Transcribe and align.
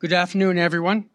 Good 0.00 0.14
afternoon, 0.14 0.56
everyone. 0.56 1.10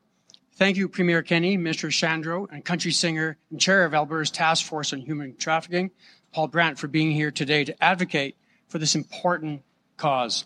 Thank 0.57 0.77
you, 0.77 0.88
Premier 0.88 1.24
Kenney, 1.24 1.58
Mr. 1.58 1.90
Shandro, 1.90 2.48
and 2.52 2.64
country 2.64 2.92
singer 2.92 3.35
and 3.50 3.60
chair 3.60 3.84
of 3.84 3.96
Alberta's 3.96 4.29
Task 4.29 4.63
Force 4.63 4.94
on 4.94 5.00
Human 5.00 5.36
Trafficking, 5.38 5.89
Paul 6.31 6.50
Brandt, 6.50 6.77
for 6.77 6.87
being 6.87 7.09
here 7.09 7.31
today 7.31 7.63
to 7.63 7.83
advocate 7.83 8.37
for 8.67 8.77
this 8.77 8.93
important 8.93 9.63
cause. 9.97 10.45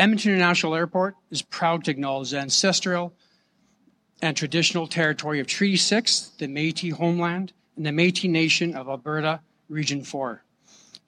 Edmonton 0.00 0.32
International 0.32 0.74
Airport 0.74 1.14
is 1.30 1.42
proud 1.42 1.84
to 1.84 1.92
acknowledge 1.92 2.32
the 2.32 2.40
ancestral 2.40 3.14
and 4.20 4.36
traditional 4.36 4.88
territory 4.88 5.38
of 5.38 5.46
Treaty 5.46 5.76
6, 5.76 6.32
the 6.38 6.48
Métis 6.48 6.94
homeland, 6.94 7.52
and 7.76 7.86
the 7.86 7.90
Métis 7.90 8.28
Nation 8.28 8.74
of 8.74 8.88
Alberta, 8.88 9.42
Region 9.68 10.02
4. 10.02 10.42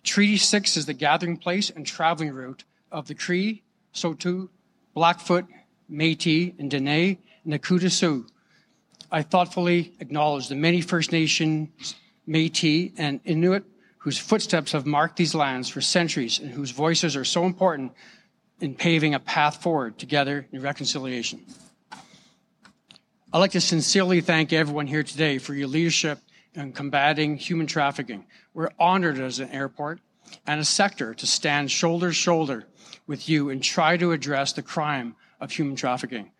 Treaty 0.04 0.36
6 0.36 0.76
is 0.76 0.86
the 0.86 0.94
gathering 0.94 1.38
place 1.38 1.70
and 1.70 1.84
traveling 1.84 2.30
route 2.30 2.62
of 2.92 3.08
the 3.08 3.16
Cree, 3.16 3.64
Saulteaux, 3.92 4.48
Blackfoot, 4.94 5.46
Métis, 5.93 6.59
and 6.59 6.70
Dene, 6.70 7.18
and 7.45 7.52
the 7.52 7.59
Nakota 7.59 7.90
Sioux. 7.90 8.27
I 9.10 9.23
thoughtfully 9.23 9.92
acknowledge 10.01 10.48
the 10.48 10.55
many 10.55 10.80
First 10.80 11.12
Nations, 11.12 11.95
Métis, 12.27 12.92
and 12.96 13.20
Inuit 13.24 13.65
whose 14.02 14.18
footsteps 14.18 14.73
have 14.73 14.84
marked 14.84 15.16
these 15.16 15.32
lands 15.32 15.68
for 15.68 15.80
centuries 15.80 16.41
and 16.41 16.51
whose 16.51 16.73
voices 16.73 17.15
are 17.15 17.24
so 17.24 17.45
important 17.45 17.92
in 18.60 18.74
paving 18.74 19.15
a 19.15 19.20
path 19.20 19.62
forward 19.62 19.96
together 19.96 20.45
in 20.51 20.60
reconciliation. 20.60 21.41
I'd 23.32 23.38
like 23.38 23.52
to 23.52 23.60
sincerely 23.60 24.20
thank 24.20 24.52
everyone 24.52 24.88
here 24.88 25.04
today 25.04 25.38
for 25.38 25.54
your 25.54 25.68
leadership 25.68 26.18
in 26.54 26.73
combating 26.73 27.37
human 27.37 27.68
trafficking. 27.68 28.27
We're 28.54 28.70
honored 28.77 29.20
as 29.20 29.38
an 29.38 29.51
airport 29.51 30.01
and 30.48 30.60
a 30.60 30.65
sector 30.65 31.15
to 31.15 31.27
stand 31.27 31.70
shoulder 31.70 32.09
to 32.09 32.12
shoulder 32.12 32.65
with 33.06 33.29
you 33.29 33.51
and 33.51 33.62
try 33.62 33.96
to 33.96 34.10
address 34.10 34.52
the 34.52 34.62
crime 34.62 35.15
of 35.42 35.51
human 35.51 35.77
trafficking. 35.77 36.30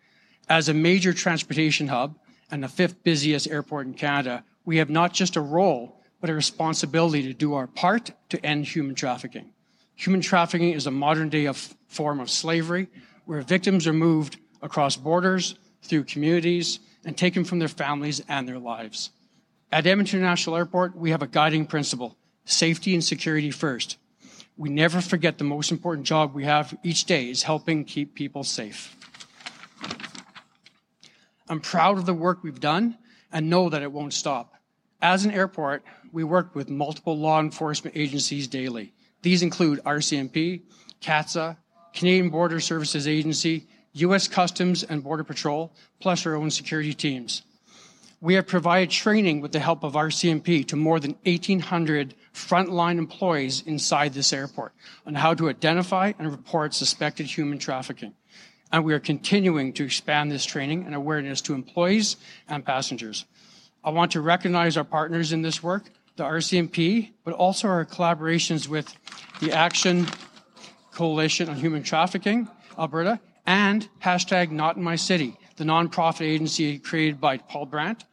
As 0.49 0.69
a 0.69 0.73
major 0.73 1.13
transportation 1.13 1.87
hub 1.87 2.17
and 2.49 2.63
the 2.63 2.67
fifth 2.67 3.03
busiest 3.03 3.47
airport 3.49 3.85
in 3.85 3.93
Canada, 3.93 4.43
we 4.65 4.77
have 4.77 4.89
not 4.89 5.13
just 5.13 5.35
a 5.35 5.41
role, 5.41 6.01
but 6.21 6.29
a 6.29 6.33
responsibility 6.33 7.23
to 7.23 7.33
do 7.33 7.53
our 7.53 7.67
part 7.67 8.11
to 8.29 8.43
end 8.45 8.65
human 8.65 8.95
trafficking. 8.95 9.51
Human 9.95 10.21
trafficking 10.21 10.71
is 10.71 10.87
a 10.87 10.91
modern 10.91 11.29
day 11.29 11.45
of 11.45 11.75
form 11.87 12.19
of 12.19 12.29
slavery 12.29 12.87
where 13.25 13.41
victims 13.41 13.87
are 13.87 13.93
moved 13.93 14.37
across 14.61 14.95
borders, 14.95 15.55
through 15.81 16.05
communities, 16.05 16.79
and 17.05 17.17
taken 17.17 17.43
from 17.43 17.59
their 17.59 17.67
families 17.67 18.21
and 18.27 18.47
their 18.47 18.59
lives. 18.59 19.11
At 19.71 19.85
Edmonton 19.85 20.19
International 20.19 20.55
Airport, 20.55 20.95
we 20.95 21.11
have 21.11 21.21
a 21.21 21.27
guiding 21.27 21.65
principle 21.65 22.17
safety 22.45 22.93
and 22.93 23.03
security 23.03 23.51
first. 23.51 23.97
We 24.55 24.69
never 24.69 25.01
forget 25.01 25.37
the 25.37 25.43
most 25.43 25.71
important 25.71 26.05
job 26.05 26.33
we 26.33 26.45
have 26.45 26.77
each 26.83 27.05
day 27.05 27.29
is 27.29 27.43
helping 27.43 27.85
keep 27.85 28.13
people 28.13 28.43
safe. 28.43 28.95
I'm 31.49 31.59
proud 31.59 31.97
of 31.97 32.05
the 32.05 32.13
work 32.13 32.43
we've 32.43 32.59
done 32.59 32.97
and 33.31 33.49
know 33.49 33.69
that 33.69 33.81
it 33.81 33.91
won't 33.91 34.13
stop. 34.13 34.53
As 35.01 35.25
an 35.25 35.31
airport, 35.31 35.83
we 36.11 36.23
work 36.23 36.55
with 36.55 36.69
multiple 36.69 37.17
law 37.17 37.39
enforcement 37.39 37.97
agencies 37.97 38.47
daily. 38.47 38.93
These 39.23 39.41
include 39.41 39.81
RCMP, 39.83 40.61
CATSA, 41.01 41.57
Canadian 41.93 42.29
Border 42.29 42.59
Services 42.59 43.07
Agency, 43.07 43.67
U.S. 43.93 44.27
Customs 44.27 44.83
and 44.83 45.03
Border 45.03 45.23
Patrol, 45.23 45.73
plus 45.99 46.25
our 46.25 46.35
own 46.35 46.51
security 46.51 46.93
teams. 46.93 47.43
We 48.23 48.35
have 48.35 48.47
provided 48.47 48.89
training 48.89 49.41
with 49.41 49.51
the 49.51 49.59
help 49.59 49.83
of 49.83 49.95
RCMP 49.95 50.65
to 50.67 50.77
more 50.77 50.97
than 50.97 51.17
1,800 51.25 52.15
frontline 52.33 52.97
employees 52.97 53.61
inside 53.65 54.13
this 54.13 54.31
airport 54.31 54.71
on 55.05 55.15
how 55.15 55.33
to 55.33 55.49
identify 55.49 56.13
and 56.17 56.31
report 56.31 56.73
suspected 56.73 57.25
human 57.25 57.59
trafficking. 57.59 58.13
And 58.71 58.85
we 58.85 58.93
are 58.93 58.99
continuing 59.01 59.73
to 59.73 59.83
expand 59.83 60.31
this 60.31 60.45
training 60.45 60.85
and 60.85 60.95
awareness 60.95 61.41
to 61.41 61.53
employees 61.53 62.15
and 62.47 62.65
passengers. 62.65 63.25
I 63.83 63.89
want 63.89 64.13
to 64.13 64.21
recognize 64.21 64.77
our 64.77 64.85
partners 64.85 65.33
in 65.33 65.41
this 65.41 65.61
work, 65.61 65.91
the 66.15 66.23
RCMP, 66.23 67.09
but 67.25 67.33
also 67.33 67.67
our 67.67 67.83
collaborations 67.83 68.69
with 68.69 68.95
the 69.41 69.51
Action 69.51 70.07
Coalition 70.93 71.49
on 71.49 71.57
Human 71.57 71.83
Trafficking, 71.83 72.47
Alberta, 72.79 73.19
and 73.45 73.89
hashtag 74.01 74.49
Not 74.49 74.77
in 74.77 74.83
My 74.83 74.95
City, 74.95 75.37
the 75.57 75.65
nonprofit 75.65 76.21
agency 76.21 76.79
created 76.79 77.19
by 77.19 77.35
Paul 77.35 77.65
Brandt, 77.65 78.05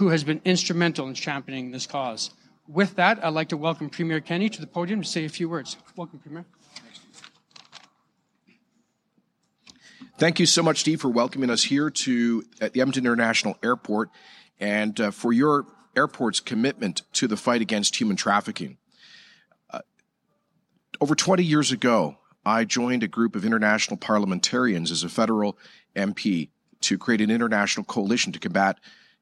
who 0.00 0.08
has 0.08 0.24
been 0.24 0.40
instrumental 0.46 1.06
in 1.08 1.12
championing 1.12 1.72
this 1.72 1.86
cause. 1.86 2.30
With 2.66 2.96
that, 2.96 3.22
I'd 3.22 3.34
like 3.34 3.50
to 3.50 3.58
welcome 3.58 3.90
Premier 3.90 4.18
Kenney 4.18 4.48
to 4.48 4.58
the 4.58 4.66
podium 4.66 5.02
to 5.02 5.06
say 5.06 5.26
a 5.26 5.28
few 5.28 5.46
words. 5.46 5.76
Welcome, 5.94 6.20
Premier. 6.20 6.46
Thank 10.16 10.40
you 10.40 10.46
so 10.46 10.62
much, 10.62 10.80
Steve, 10.80 11.02
for 11.02 11.10
welcoming 11.10 11.50
us 11.50 11.64
here 11.64 11.90
to 11.90 12.44
at 12.62 12.72
the 12.72 12.80
Edmonton 12.80 13.04
International 13.04 13.58
Airport 13.62 14.08
and 14.58 14.98
uh, 14.98 15.10
for 15.10 15.34
your 15.34 15.66
airport's 15.94 16.40
commitment 16.40 17.02
to 17.12 17.28
the 17.28 17.36
fight 17.36 17.60
against 17.60 18.00
human 18.00 18.16
trafficking. 18.16 18.78
Uh, 19.68 19.80
over 20.98 21.14
20 21.14 21.44
years 21.44 21.72
ago, 21.72 22.16
I 22.46 22.64
joined 22.64 23.02
a 23.02 23.08
group 23.08 23.36
of 23.36 23.44
international 23.44 23.98
parliamentarians 23.98 24.90
as 24.90 25.02
a 25.02 25.10
federal 25.10 25.58
MP 25.94 26.48
to 26.80 26.96
create 26.96 27.20
an 27.20 27.30
international 27.30 27.84
coalition 27.84 28.32
to 28.32 28.38
combat 28.38 28.78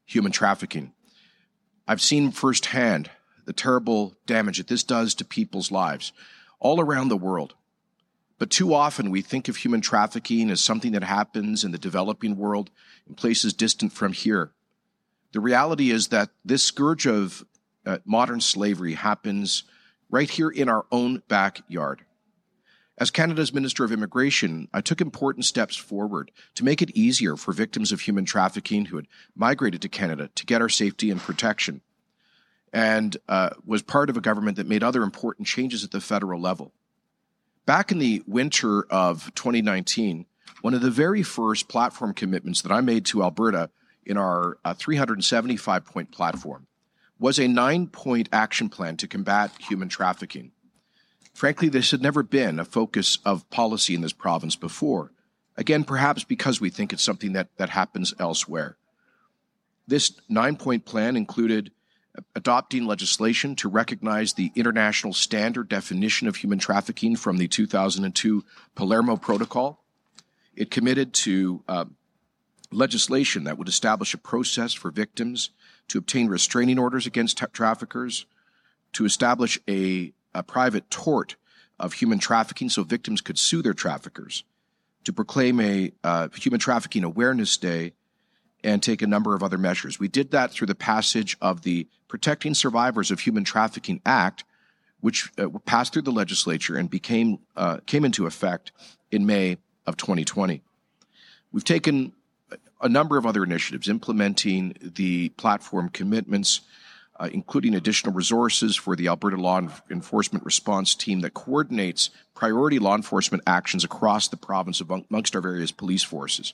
human 0.09 0.31
trafficking. 0.31 0.91
I've 1.87 2.01
seen 2.01 2.31
firsthand 2.31 3.11
the 3.45 3.53
terrible 3.53 4.15
damage 4.25 4.57
that 4.57 4.67
this 4.67 4.83
does 4.83 5.13
to 5.15 5.25
people's 5.25 5.71
lives 5.71 6.11
all 6.59 6.81
around 6.81 7.09
the 7.09 7.17
world. 7.17 7.53
But 8.39 8.49
too 8.49 8.73
often 8.73 9.11
we 9.11 9.21
think 9.21 9.47
of 9.47 9.57
human 9.57 9.81
trafficking 9.81 10.49
as 10.49 10.61
something 10.61 10.93
that 10.93 11.03
happens 11.03 11.63
in 11.63 11.71
the 11.71 11.77
developing 11.77 12.37
world 12.37 12.71
in 13.07 13.13
places 13.13 13.53
distant 13.53 13.93
from 13.93 14.13
here. 14.13 14.51
The 15.31 15.41
reality 15.41 15.91
is 15.91 16.07
that 16.07 16.29
this 16.43 16.63
scourge 16.63 17.05
of 17.05 17.45
uh, 17.85 17.99
modern 18.03 18.41
slavery 18.41 18.95
happens 18.95 19.63
right 20.09 20.29
here 20.29 20.49
in 20.49 20.69
our 20.69 20.87
own 20.91 21.21
backyard. 21.27 22.03
As 22.99 23.11
Canada's 23.11 23.53
Minister 23.53 23.85
of 23.85 23.93
Immigration, 23.93 24.67
I 24.73 24.81
took 24.81 24.99
important 24.99 25.45
steps 25.45 25.77
forward 25.77 26.31
to 26.55 26.65
make 26.65 26.81
it 26.81 26.89
easier 26.91 27.37
for 27.37 27.53
victims 27.53 27.93
of 27.93 28.01
human 28.01 28.25
trafficking 28.25 28.85
who 28.85 28.97
had 28.97 29.07
migrated 29.37 29.81
to 29.83 29.89
Canada 29.89 30.29
to 30.35 30.45
get 30.45 30.61
our 30.61 30.67
safety 30.67 31.09
and 31.09 31.21
protection, 31.21 31.79
and 32.73 33.15
uh, 33.29 33.51
was 33.65 33.81
part 33.81 34.09
of 34.09 34.17
a 34.17 34.21
government 34.21 34.57
that 34.57 34.67
made 34.67 34.83
other 34.83 35.01
important 35.01 35.47
changes 35.47 35.85
at 35.85 35.91
the 35.91 36.01
federal 36.01 36.41
level. 36.41 36.73
Back 37.65 37.89
in 37.93 37.99
the 37.99 38.21
winter 38.27 38.83
of 38.89 39.33
2019, 39.33 40.25
one 40.59 40.73
of 40.73 40.81
the 40.81 40.91
very 40.91 41.23
first 41.23 41.69
platform 41.69 42.13
commitments 42.13 42.61
that 42.63 42.71
I 42.71 42.81
made 42.81 43.05
to 43.05 43.23
Alberta 43.23 43.69
in 44.05 44.17
our 44.17 44.57
uh, 44.65 44.73
375 44.73 45.85
point 45.85 46.11
platform 46.11 46.67
was 47.17 47.39
a 47.39 47.47
nine 47.47 47.87
point 47.87 48.27
action 48.33 48.67
plan 48.67 48.97
to 48.97 49.07
combat 49.07 49.51
human 49.57 49.87
trafficking. 49.87 50.51
Frankly, 51.39 51.69
this 51.69 51.91
had 51.91 52.01
never 52.01 52.21
been 52.21 52.59
a 52.59 52.65
focus 52.65 53.17
of 53.23 53.49
policy 53.49 53.95
in 53.95 54.01
this 54.01 54.11
province 54.11 54.57
before. 54.57 55.13
Again, 55.55 55.85
perhaps 55.85 56.25
because 56.25 56.59
we 56.59 56.69
think 56.69 56.91
it's 56.91 57.01
something 57.01 57.31
that, 57.31 57.47
that 57.55 57.69
happens 57.69 58.13
elsewhere. 58.19 58.75
This 59.87 60.11
nine 60.27 60.57
point 60.57 60.83
plan 60.83 61.15
included 61.15 61.71
adopting 62.35 62.85
legislation 62.85 63.55
to 63.55 63.69
recognize 63.69 64.33
the 64.33 64.51
international 64.53 65.13
standard 65.13 65.69
definition 65.69 66.27
of 66.27 66.35
human 66.35 66.59
trafficking 66.59 67.15
from 67.15 67.37
the 67.37 67.47
2002 67.47 68.43
Palermo 68.75 69.15
Protocol. 69.15 69.81
It 70.57 70.69
committed 70.69 71.13
to 71.13 71.63
uh, 71.69 71.85
legislation 72.69 73.45
that 73.45 73.57
would 73.57 73.69
establish 73.69 74.13
a 74.13 74.17
process 74.17 74.73
for 74.73 74.91
victims 74.91 75.51
to 75.87 75.99
obtain 75.99 76.27
restraining 76.27 76.77
orders 76.77 77.07
against 77.07 77.37
tra- 77.37 77.47
traffickers, 77.47 78.25
to 78.91 79.05
establish 79.05 79.57
a 79.69 80.11
a 80.39 80.43
private 80.43 80.89
tort 80.89 81.35
of 81.79 81.93
human 81.93 82.17
trafficking 82.17 82.69
so 82.69 82.83
victims 82.83 83.21
could 83.21 83.37
sue 83.37 83.61
their 83.61 83.73
traffickers, 83.73 84.43
to 85.03 85.13
proclaim 85.13 85.59
a 85.59 85.91
uh, 86.03 86.29
Human 86.35 86.59
Trafficking 86.59 87.03
Awareness 87.03 87.57
Day, 87.57 87.93
and 88.63 88.83
take 88.83 89.01
a 89.01 89.07
number 89.07 89.35
of 89.35 89.43
other 89.43 89.57
measures. 89.57 89.99
We 89.99 90.07
did 90.07 90.31
that 90.31 90.51
through 90.51 90.67
the 90.67 90.75
passage 90.75 91.37
of 91.41 91.61
the 91.61 91.87
Protecting 92.07 92.53
Survivors 92.53 93.11
of 93.11 93.21
Human 93.21 93.43
Trafficking 93.43 94.01
Act, 94.05 94.43
which 94.99 95.29
uh, 95.37 95.47
passed 95.65 95.93
through 95.93 96.01
the 96.01 96.11
legislature 96.11 96.75
and 96.75 96.89
became 96.89 97.39
uh, 97.55 97.77
came 97.85 98.03
into 98.03 98.25
effect 98.25 98.71
in 99.11 99.25
May 99.25 99.57
of 99.85 99.95
2020. 99.95 100.61
We've 101.51 101.63
taken 101.63 102.13
a 102.81 102.89
number 102.89 103.17
of 103.17 103.25
other 103.25 103.43
initiatives 103.43 103.89
implementing 103.89 104.75
the 104.81 105.29
platform 105.29 105.89
commitments 105.89 106.61
uh, 107.19 107.29
including 107.31 107.75
additional 107.75 108.13
resources 108.13 108.75
for 108.75 108.95
the 108.95 109.07
Alberta 109.07 109.35
Law 109.37 109.61
Enforcement 109.89 110.45
Response 110.45 110.95
Team 110.95 111.19
that 111.21 111.33
coordinates 111.33 112.09
priority 112.33 112.79
law 112.79 112.95
enforcement 112.95 113.43
actions 113.45 113.83
across 113.83 114.29
the 114.29 114.37
province 114.37 114.81
amongst 114.81 115.35
our 115.35 115.41
various 115.41 115.71
police 115.71 116.03
forces. 116.03 116.53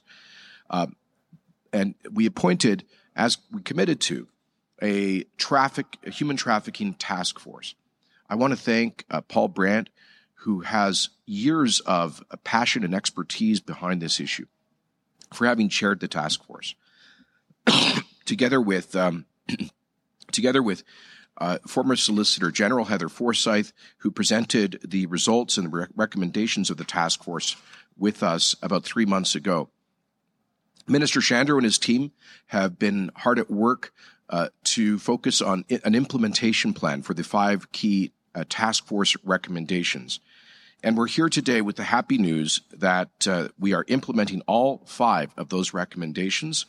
Uh, 0.70 0.88
and 1.72 1.94
we 2.12 2.26
appointed, 2.26 2.84
as 3.16 3.38
we 3.52 3.62
committed 3.62 4.00
to, 4.02 4.28
a 4.82 5.24
traffic, 5.38 5.98
a 6.06 6.10
human 6.10 6.36
trafficking 6.36 6.96
task 6.96 7.40
force. 7.40 7.76
I 8.30 8.36
want 8.36 8.52
to 8.52 8.58
thank 8.60 9.06
uh, 9.10 9.22
Paul 9.22 9.50
Brandt, 9.50 9.90
who 10.40 10.62
has 10.62 11.10
years 11.26 11.80
of 11.82 12.24
passion 12.44 12.84
and 12.84 12.94
expertise 12.94 13.60
behind 13.60 14.02
this 14.02 14.20
issue. 14.20 14.46
for 15.34 15.48
having 15.48 15.70
chaired 15.70 16.00
the 16.00 16.08
task 16.08 16.44
force. 16.46 16.76
together 18.26 18.60
with 18.60 18.96
um, 18.96 19.26
together 20.36 20.62
with 20.62 20.84
uh, 21.38 21.58
former 21.68 21.96
Solicitor 21.96 22.52
General 22.52 22.86
Heather 22.86 23.10
Forsyth, 23.10 23.74
who 23.98 24.12
presented 24.12 24.80
the 24.86 25.06
results 25.08 25.58
and 25.58 25.68
the 25.68 25.78
re- 25.78 25.86
recommendations 25.96 26.70
of 26.70 26.78
the 26.78 26.84
task 26.84 27.24
force 27.24 27.56
with 27.98 28.24
us 28.24 28.56
about 28.62 28.84
three 28.84 29.06
months 29.06 29.36
ago. 29.36 29.70
Minister 30.88 31.20
Shandro 31.20 31.56
and 31.56 31.64
his 31.64 31.80
team 31.80 32.12
have 32.48 32.78
been 32.78 33.12
hard 33.16 33.40
at 33.40 33.50
work 33.50 33.92
uh, 34.30 34.50
to 34.64 35.00
focus 35.00 35.42
on 35.42 35.66
I- 35.70 35.82
an 35.84 35.96
implementation 35.96 36.74
plan 36.74 37.02
for 37.02 37.14
the 37.14 37.24
five 37.24 37.72
key 37.72 38.12
uh, 38.34 38.44
task 38.48 38.86
force 38.86 39.16
recommendations. 39.24 40.20
And 40.84 40.98
we're 40.98 41.08
here 41.08 41.30
today 41.30 41.62
with 41.62 41.78
the 41.78 41.84
happy 41.84 42.18
news 42.18 42.62
that 42.72 43.28
uh, 43.28 43.48
we 43.58 43.74
are 43.74 43.86
implementing 43.88 44.42
all 44.46 44.84
five 44.86 45.32
of 45.38 45.50
those 45.50 45.74
recommendations 45.74 46.66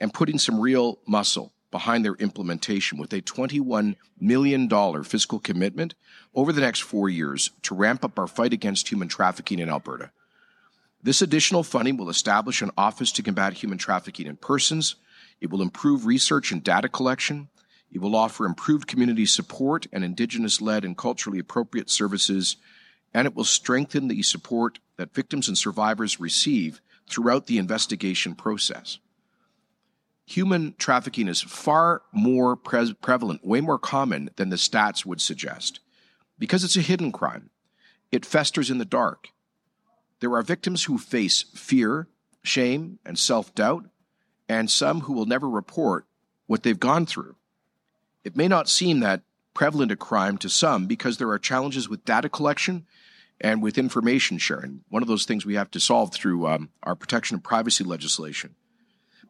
and 0.00 0.14
putting 0.14 0.38
some 0.38 0.60
real 0.60 0.98
muscle 1.06 1.52
behind 1.70 2.04
their 2.04 2.14
implementation 2.14 2.98
with 2.98 3.12
a 3.12 3.20
$21 3.20 3.96
million 4.18 5.04
fiscal 5.04 5.38
commitment 5.38 5.94
over 6.34 6.52
the 6.52 6.60
next 6.60 6.80
four 6.80 7.08
years 7.08 7.50
to 7.62 7.74
ramp 7.74 8.04
up 8.04 8.18
our 8.18 8.26
fight 8.26 8.52
against 8.52 8.90
human 8.90 9.08
trafficking 9.08 9.58
in 9.58 9.68
Alberta. 9.68 10.10
This 11.02 11.22
additional 11.22 11.62
funding 11.62 11.96
will 11.96 12.10
establish 12.10 12.60
an 12.60 12.70
office 12.76 13.12
to 13.12 13.22
combat 13.22 13.52
human 13.52 13.78
trafficking 13.78 14.26
in 14.26 14.36
persons. 14.36 14.96
It 15.40 15.50
will 15.50 15.62
improve 15.62 16.06
research 16.06 16.50
and 16.50 16.62
data 16.62 16.88
collection. 16.88 17.48
It 17.92 18.00
will 18.00 18.16
offer 18.16 18.44
improved 18.44 18.88
community 18.88 19.24
support 19.24 19.86
and 19.92 20.04
Indigenous 20.04 20.60
led 20.60 20.84
and 20.84 20.96
culturally 20.96 21.38
appropriate 21.38 21.88
services. 21.88 22.56
And 23.14 23.26
it 23.26 23.34
will 23.34 23.44
strengthen 23.44 24.08
the 24.08 24.22
support 24.22 24.80
that 24.96 25.14
victims 25.14 25.48
and 25.48 25.56
survivors 25.56 26.20
receive 26.20 26.80
throughout 27.08 27.46
the 27.46 27.58
investigation 27.58 28.34
process. 28.34 28.98
Human 30.28 30.74
trafficking 30.78 31.28
is 31.28 31.40
far 31.40 32.02
more 32.12 32.54
pre- 32.56 32.94
prevalent, 32.94 33.46
way 33.46 33.60
more 33.60 33.78
common 33.78 34.30
than 34.36 34.50
the 34.50 34.56
stats 34.56 35.06
would 35.06 35.20
suggest. 35.20 35.80
Because 36.38 36.64
it's 36.64 36.76
a 36.76 36.82
hidden 36.82 37.12
crime, 37.12 37.50
it 38.12 38.26
festers 38.26 38.70
in 38.70 38.78
the 38.78 38.84
dark 38.84 39.28
there 40.20 40.34
are 40.34 40.42
victims 40.42 40.84
who 40.84 40.98
face 40.98 41.44
fear, 41.54 42.08
shame, 42.42 42.98
and 43.04 43.18
self 43.18 43.54
doubt, 43.54 43.84
and 44.48 44.70
some 44.70 45.02
who 45.02 45.12
will 45.12 45.26
never 45.26 45.48
report 45.48 46.06
what 46.46 46.62
they've 46.62 46.78
gone 46.78 47.06
through. 47.06 47.36
It 48.24 48.36
may 48.36 48.48
not 48.48 48.68
seem 48.68 49.00
that 49.00 49.22
prevalent 49.54 49.92
a 49.92 49.96
crime 49.96 50.38
to 50.38 50.48
some 50.48 50.86
because 50.86 51.18
there 51.18 51.30
are 51.30 51.38
challenges 51.38 51.88
with 51.88 52.04
data 52.04 52.28
collection 52.28 52.86
and 53.40 53.62
with 53.62 53.78
information 53.78 54.38
sharing. 54.38 54.82
One 54.88 55.02
of 55.02 55.08
those 55.08 55.24
things 55.24 55.46
we 55.46 55.54
have 55.54 55.70
to 55.72 55.80
solve 55.80 56.12
through 56.12 56.46
um, 56.46 56.70
our 56.82 56.96
protection 56.96 57.36
of 57.36 57.42
privacy 57.42 57.84
legislation. 57.84 58.56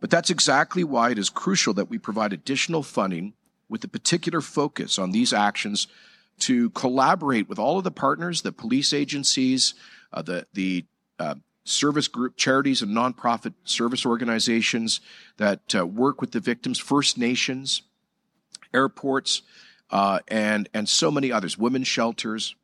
But 0.01 0.11
that's 0.11 0.31
exactly 0.31 0.85
why 0.85 1.11
it 1.11 1.19
is 1.19 1.31
crucial 1.31 1.75
that 1.75 1.91
we 1.91 1.99
provide 1.99 2.33
additional 2.33 2.83
funding 2.83 3.35
with 3.69 3.85
a 3.85 3.89
particular 3.89 4.41
focus 4.41 4.99
on 4.99 5.11
these 5.11 5.33
actions 5.33 5.89
to 6.41 6.71
collaborate 6.71 7.49
with 7.49 7.59
all 7.59 7.79
of 7.79 7.85
the 7.85 7.91
partners, 7.91 8.43
the 8.43 8.53
police 8.53 8.93
agencies, 8.93 9.75
uh, 10.13 10.23
the 10.23 10.47
the 10.53 10.85
uh, 11.19 11.35
service 11.65 12.09
group 12.09 12.37
charities 12.37 12.81
and 12.81 12.97
nonprofit 12.97 13.55
service 13.65 14.07
organizations 14.07 15.01
that 15.37 15.75
uh, 15.75 15.87
work 15.87 16.21
with 16.21 16.31
the 16.31 16.41
victims, 16.41 16.79
First 16.79 17.19
Nations, 17.19 17.83
airports, 18.73 19.43
uh, 19.91 20.21
and 20.29 20.69
and 20.73 20.89
so 20.89 21.11
many 21.11 21.33
others, 21.33 21.59
women's 21.59 21.89
shelters. 21.89 22.55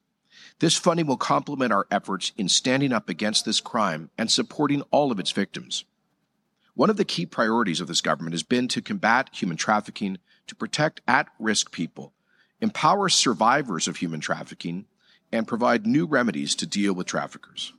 This 0.60 0.76
funding 0.76 1.06
will 1.06 1.16
complement 1.16 1.72
our 1.72 1.86
efforts 1.90 2.31
in 2.38 2.48
standing 2.48 2.92
up 2.92 3.08
against 3.08 3.44
this 3.44 3.60
crime 3.60 4.10
and 4.16 4.31
supporting 4.31 4.82
all 4.92 5.10
of 5.10 5.19
its 5.19 5.32
victims. 5.32 5.84
One 6.74 6.90
of 6.90 6.96
the 6.96 7.04
key 7.04 7.24
priorities 7.24 7.80
of 7.80 7.86
this 7.86 8.00
government 8.00 8.34
has 8.34 8.42
been 8.42 8.66
to 8.68 8.82
combat 8.82 9.30
human 9.32 9.56
trafficking, 9.56 10.18
to 10.48 10.56
protect 10.56 11.00
at 11.06 11.28
risk 11.38 11.70
people, 11.70 12.12
empower 12.60 13.08
survivors 13.08 13.86
of 13.86 13.96
human 13.96 14.20
trafficking, 14.20 14.86
and 15.30 15.46
provide 15.46 15.86
new 15.86 16.04
remedies 16.04 16.54
to 16.56 16.66
deal 16.66 16.92
with 16.92 17.06
traffickers. 17.06 17.72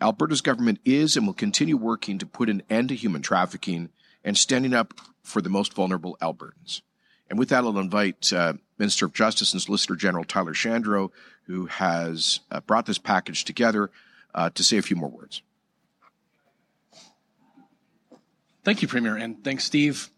Alberta's 0.00 0.40
government 0.40 0.80
is 0.84 1.16
and 1.16 1.26
will 1.26 1.34
continue 1.34 1.76
working 1.76 2.18
to 2.18 2.26
put 2.26 2.48
an 2.48 2.62
end 2.70 2.90
to 2.90 2.94
human 2.94 3.22
trafficking 3.22 3.90
and 4.22 4.38
standing 4.38 4.74
up 4.74 4.94
for 5.22 5.42
the 5.42 5.48
most 5.48 5.74
vulnerable 5.74 6.16
Albertans. 6.20 6.82
And 7.28 7.38
with 7.38 7.48
that, 7.48 7.64
I'll 7.64 7.78
invite 7.78 8.32
uh, 8.32 8.54
Minister 8.78 9.06
of 9.06 9.12
Justice 9.12 9.52
and 9.52 9.62
Solicitor 9.62 9.96
General 9.96 10.24
Tyler 10.24 10.54
Shandro, 10.54 11.10
who 11.46 11.66
has 11.66 12.40
uh, 12.50 12.60
brought 12.60 12.86
this 12.86 12.98
package 12.98 13.44
together, 13.44 13.90
uh, 14.34 14.50
to 14.50 14.62
say 14.62 14.76
a 14.78 14.82
few 14.82 14.96
more 14.96 15.10
words. 15.10 15.42
Thank 18.64 18.80
you, 18.80 18.88
Premier, 18.88 19.14
and 19.14 19.44
thanks, 19.44 19.64
Steve. 19.64 20.08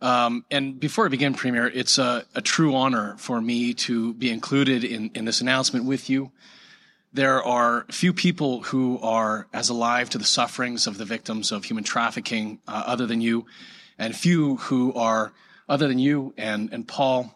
Um, 0.00 0.44
and 0.50 0.80
before 0.80 1.06
I 1.06 1.08
begin, 1.08 1.34
Premier, 1.34 1.68
it's 1.68 1.98
a, 1.98 2.24
a, 2.34 2.40
true 2.40 2.74
honor 2.74 3.14
for 3.16 3.40
me 3.40 3.74
to 3.74 4.12
be 4.14 4.28
included 4.28 4.82
in, 4.82 5.12
in 5.14 5.24
this 5.24 5.40
announcement 5.40 5.84
with 5.84 6.10
you. 6.10 6.32
There 7.12 7.40
are 7.40 7.86
few 7.92 8.12
people 8.12 8.62
who 8.64 8.98
are 8.98 9.46
as 9.52 9.68
alive 9.68 10.10
to 10.10 10.18
the 10.18 10.24
sufferings 10.24 10.88
of 10.88 10.98
the 10.98 11.04
victims 11.04 11.52
of 11.52 11.62
human 11.62 11.84
trafficking 11.84 12.58
uh, 12.66 12.82
other 12.86 13.06
than 13.06 13.20
you, 13.20 13.46
and 13.96 14.16
few 14.16 14.56
who 14.56 14.92
are 14.94 15.32
other 15.68 15.86
than 15.86 16.00
you 16.00 16.34
and, 16.36 16.72
and 16.72 16.88
Paul, 16.88 17.32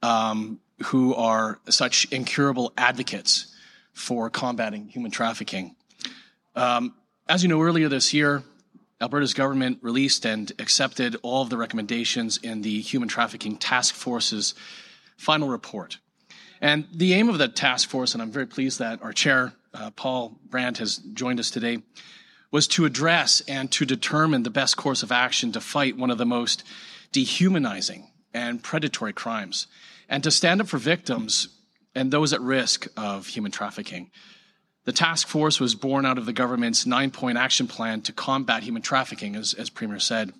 um, 0.00 0.60
who 0.84 1.12
are 1.16 1.58
such 1.68 2.04
incurable 2.12 2.72
advocates 2.78 3.52
for 3.92 4.30
combating 4.30 4.86
human 4.86 5.10
trafficking. 5.10 5.74
Um, 6.54 6.94
as 7.28 7.42
you 7.42 7.48
know, 7.48 7.60
earlier 7.60 7.88
this 7.88 8.14
year, 8.14 8.44
Alberta's 9.00 9.34
government 9.34 9.78
released 9.80 10.24
and 10.24 10.50
accepted 10.58 11.16
all 11.22 11.42
of 11.42 11.50
the 11.50 11.56
recommendations 11.56 12.36
in 12.38 12.62
the 12.62 12.80
Human 12.80 13.08
Trafficking 13.08 13.56
Task 13.56 13.94
Force's 13.94 14.54
final 15.16 15.48
report. 15.48 15.98
And 16.60 16.86
the 16.92 17.14
aim 17.14 17.28
of 17.28 17.38
the 17.38 17.48
task 17.48 17.88
force, 17.88 18.14
and 18.14 18.22
I'm 18.22 18.32
very 18.32 18.46
pleased 18.46 18.80
that 18.80 19.00
our 19.02 19.12
chair, 19.12 19.52
uh, 19.72 19.90
Paul 19.90 20.40
Brandt, 20.48 20.78
has 20.78 20.96
joined 20.96 21.38
us 21.38 21.50
today, 21.50 21.82
was 22.50 22.66
to 22.68 22.86
address 22.86 23.40
and 23.42 23.70
to 23.72 23.84
determine 23.84 24.42
the 24.42 24.50
best 24.50 24.76
course 24.76 25.04
of 25.04 25.12
action 25.12 25.52
to 25.52 25.60
fight 25.60 25.96
one 25.96 26.10
of 26.10 26.18
the 26.18 26.26
most 26.26 26.64
dehumanizing 27.12 28.10
and 28.34 28.62
predatory 28.62 29.12
crimes, 29.12 29.68
and 30.08 30.24
to 30.24 30.30
stand 30.30 30.60
up 30.60 30.66
for 30.66 30.78
victims 30.78 31.48
and 31.94 32.10
those 32.10 32.32
at 32.32 32.40
risk 32.40 32.86
of 32.96 33.28
human 33.28 33.52
trafficking. 33.52 34.10
The 34.88 34.94
task 34.94 35.28
force 35.28 35.60
was 35.60 35.74
born 35.74 36.06
out 36.06 36.16
of 36.16 36.24
the 36.24 36.32
government's 36.32 36.86
nine 36.86 37.10
point 37.10 37.36
action 37.36 37.66
plan 37.66 38.00
to 38.00 38.12
combat 38.14 38.62
human 38.62 38.80
trafficking, 38.80 39.36
as, 39.36 39.52
as 39.52 39.68
Premier 39.68 39.98
said. 39.98 40.32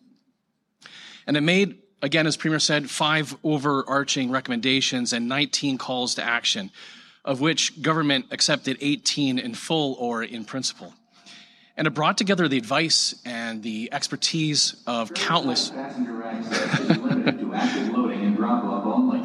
And 1.26 1.36
it 1.36 1.42
made, 1.42 1.76
again, 2.00 2.26
as 2.26 2.38
Premier 2.38 2.58
said, 2.58 2.88
five 2.88 3.36
overarching 3.44 4.30
recommendations 4.30 5.12
and 5.12 5.28
19 5.28 5.76
calls 5.76 6.14
to 6.14 6.22
action, 6.22 6.70
of 7.26 7.42
which 7.42 7.82
government 7.82 8.24
accepted 8.30 8.78
18 8.80 9.38
in 9.38 9.52
full 9.52 9.96
or 9.98 10.22
in 10.22 10.46
principle. 10.46 10.94
And 11.76 11.86
it 11.86 11.90
brought 11.90 12.16
together 12.16 12.48
the 12.48 12.56
advice 12.56 13.20
and 13.26 13.62
the 13.62 13.90
expertise 13.92 14.82
of 14.86 15.12
countless. 15.12 15.68
Passenger 15.72 16.12
limited 16.94 17.38
to 17.40 17.52
active 17.52 17.90
loading 17.90 18.24
and 18.24 18.34
drop 18.34 18.64
off 18.64 18.86
only. 18.86 19.20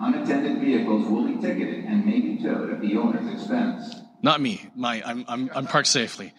Unattended 0.00 0.60
vehicles 0.60 1.08
will 1.08 1.26
be 1.26 1.42
ticketed 1.44 1.86
and 1.86 2.06
may 2.06 2.20
be 2.20 2.40
towed 2.40 2.70
at 2.70 2.80
the 2.80 2.96
owner's 2.96 3.34
expense. 3.34 3.99
Not 4.22 4.40
me. 4.40 4.68
My, 4.74 5.02
I'm, 5.04 5.24
I'm, 5.28 5.50
I'm 5.54 5.66
parked 5.66 5.88
safely. 5.88 6.32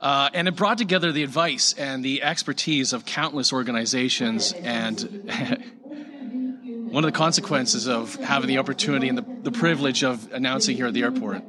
Uh, 0.00 0.28
and 0.34 0.46
it 0.46 0.54
brought 0.54 0.78
together 0.78 1.10
the 1.10 1.22
advice 1.22 1.72
and 1.72 2.04
the 2.04 2.22
expertise 2.22 2.92
of 2.92 3.04
countless 3.04 3.52
organizations. 3.52 4.52
And 4.52 5.00
one 6.90 7.04
of 7.04 7.12
the 7.12 7.16
consequences 7.16 7.88
of 7.88 8.14
having 8.16 8.48
the 8.48 8.58
opportunity 8.58 9.08
and 9.08 9.18
the, 9.18 9.24
the 9.42 9.50
privilege 9.50 10.04
of 10.04 10.32
announcing 10.32 10.76
here 10.76 10.86
at 10.86 10.94
the 10.94 11.02
airport. 11.02 11.42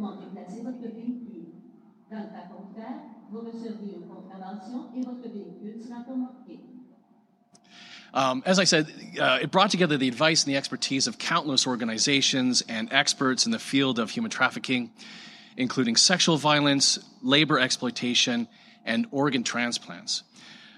Um, 8.13 8.41
as 8.47 8.57
I 8.57 8.63
said, 8.63 8.91
uh, 9.19 9.39
it 9.41 9.51
brought 9.51 9.69
together 9.69 9.95
the 9.97 10.07
advice 10.07 10.43
and 10.43 10.51
the 10.51 10.57
expertise 10.57 11.05
of 11.05 11.19
countless 11.19 11.67
organizations 11.67 12.63
and 12.67 12.91
experts 12.91 13.45
in 13.45 13.51
the 13.51 13.59
field 13.59 13.99
of 13.99 14.09
human 14.09 14.31
trafficking 14.31 14.91
including 15.57 15.95
sexual 15.95 16.37
violence, 16.37 16.99
labor 17.21 17.59
exploitation, 17.59 18.47
and 18.85 19.07
organ 19.11 19.43
transplants. 19.43 20.23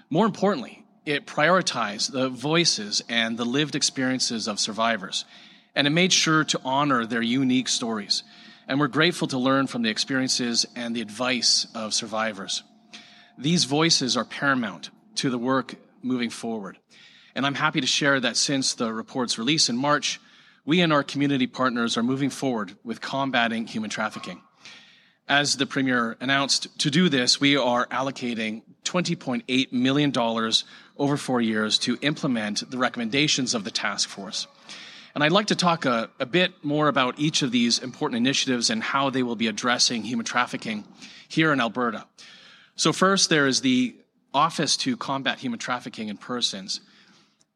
More 0.08 0.26
importantly, 0.26 0.84
it 1.06 1.26
prioritized 1.26 2.12
the 2.12 2.28
voices 2.28 3.02
and 3.08 3.38
the 3.38 3.44
lived 3.44 3.76
experiences 3.76 4.48
of 4.48 4.58
survivors, 4.58 5.24
and 5.74 5.86
it 5.86 5.90
made 5.90 6.12
sure 6.12 6.44
to 6.44 6.60
honor 6.64 7.06
their 7.06 7.22
unique 7.22 7.68
stories. 7.68 8.22
And 8.66 8.80
we're 8.80 8.88
grateful 8.88 9.28
to 9.28 9.38
learn 9.38 9.66
from 9.66 9.82
the 9.82 9.90
experiences 9.90 10.66
and 10.74 10.94
the 10.94 11.00
advice 11.00 11.66
of 11.74 11.94
survivors. 11.94 12.62
These 13.38 13.64
voices 13.64 14.16
are 14.16 14.24
paramount 14.24 14.90
to 15.16 15.30
the 15.30 15.38
work 15.38 15.74
moving 16.02 16.30
forward. 16.30 16.78
And 17.34 17.46
I'm 17.46 17.54
happy 17.54 17.80
to 17.80 17.86
share 17.86 18.20
that 18.20 18.36
since 18.36 18.74
the 18.74 18.92
report's 18.92 19.38
release 19.38 19.68
in 19.68 19.76
March, 19.76 20.20
we 20.64 20.80
and 20.80 20.92
our 20.92 21.02
community 21.02 21.46
partners 21.46 21.96
are 21.96 22.02
moving 22.02 22.30
forward 22.30 22.76
with 22.84 23.00
combating 23.00 23.66
human 23.66 23.90
trafficking. 23.90 24.42
As 25.30 25.56
the 25.56 25.64
Premier 25.64 26.16
announced, 26.18 26.76
to 26.80 26.90
do 26.90 27.08
this, 27.08 27.40
we 27.40 27.56
are 27.56 27.86
allocating 27.86 28.62
$20.8 28.84 29.72
million 29.72 30.12
over 30.98 31.16
four 31.16 31.40
years 31.40 31.78
to 31.78 31.96
implement 32.02 32.68
the 32.68 32.76
recommendations 32.76 33.54
of 33.54 33.62
the 33.62 33.70
task 33.70 34.08
force. 34.08 34.48
And 35.14 35.22
I'd 35.22 35.30
like 35.30 35.46
to 35.46 35.54
talk 35.54 35.84
a, 35.84 36.10
a, 36.18 36.26
bit 36.26 36.64
more 36.64 36.88
about 36.88 37.20
each 37.20 37.42
of 37.42 37.52
these 37.52 37.78
important 37.78 38.16
initiatives 38.16 38.70
and 38.70 38.82
how 38.82 39.10
they 39.10 39.22
will 39.22 39.36
be 39.36 39.46
addressing 39.46 40.02
human 40.02 40.26
trafficking 40.26 40.82
here 41.28 41.52
in 41.52 41.60
Alberta. 41.60 42.06
So, 42.74 42.92
first, 42.92 43.30
there 43.30 43.46
is 43.46 43.60
the 43.60 43.94
Office 44.34 44.76
to 44.78 44.96
Combat 44.96 45.38
Human 45.38 45.60
Trafficking 45.60 46.08
in 46.08 46.16
Persons. 46.16 46.80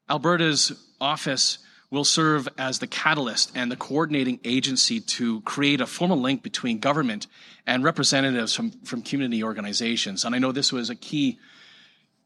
Alberta's 0.09 0.81
office 1.01 1.59
will 1.95 2.05
serve 2.05 2.49
as 2.59 2.79
the 2.79 2.87
catalyst 2.87 3.53
and 3.55 3.71
the 3.71 3.77
coordinating 3.77 4.41
agency 4.45 5.01
to 5.01 5.41
create 5.43 5.81
a 5.81 5.87
formal 5.87 6.21
link 6.21 6.43
between 6.43 6.79
government 6.79 7.27
and 7.67 7.83
representatives 7.85 8.55
from, 8.55 8.73
from 8.83 9.01
community 9.01 9.43
organizations. 9.43 10.25
And 10.25 10.35
I 10.35 10.39
know 10.39 10.53
this 10.53 10.73
was 10.73 10.91
a 10.91 10.95
key, 10.95 11.39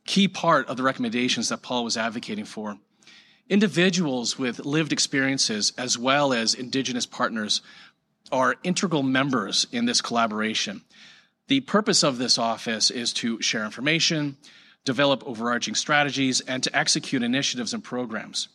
key 0.06 0.26
part 0.26 0.68
of 0.68 0.76
the 0.76 0.82
recommendations 0.82 1.50
that 1.50 1.62
Paul 1.62 1.84
was 1.84 1.96
advocating 1.96 2.46
for. 2.46 2.78
Individuals 3.48 4.38
with 4.38 4.64
lived 4.64 4.92
experiences, 4.92 5.72
as 5.78 5.96
well 5.96 6.32
as 6.32 6.54
Indigenous 6.54 7.06
partners, 7.06 7.62
are 8.32 8.56
integral 8.64 9.02
members 9.02 9.66
in 9.70 9.84
this 9.84 10.00
collaboration. 10.00 10.82
The 11.48 11.60
purpose 11.60 12.02
of 12.02 12.18
this 12.18 12.36
office 12.36 12.90
is 12.90 13.12
to 13.14 13.40
share 13.40 13.64
information, 13.64 14.36
develop 14.84 15.22
overarching 15.26 15.74
strategies, 15.74 16.40
and 16.40 16.62
to 16.62 16.76
execute 16.76 17.22
initiatives 17.22 17.72
and 17.72 17.82
programs. 17.82 18.48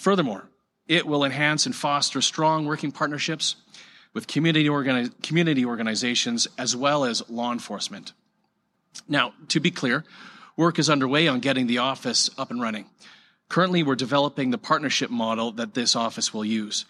Furthermore, 0.00 0.48
it 0.88 1.06
will 1.06 1.24
enhance 1.24 1.66
and 1.66 1.76
foster 1.76 2.22
strong 2.22 2.64
working 2.64 2.90
partnerships 2.90 3.56
with 4.14 4.26
community, 4.26 4.66
organi- 4.66 5.12
community 5.22 5.62
organizations 5.66 6.48
as 6.56 6.74
well 6.74 7.04
as 7.04 7.28
law 7.28 7.52
enforcement. 7.52 8.14
Now, 9.06 9.34
to 9.48 9.60
be 9.60 9.70
clear, 9.70 10.04
work 10.56 10.78
is 10.78 10.88
underway 10.88 11.28
on 11.28 11.40
getting 11.40 11.66
the 11.66 11.78
office 11.78 12.30
up 12.38 12.50
and 12.50 12.62
running. 12.62 12.86
Currently, 13.50 13.82
we're 13.82 13.94
developing 13.94 14.50
the 14.50 14.56
partnership 14.56 15.10
model 15.10 15.52
that 15.52 15.74
this 15.74 15.94
office 15.94 16.32
will 16.32 16.46
use. 16.46 16.86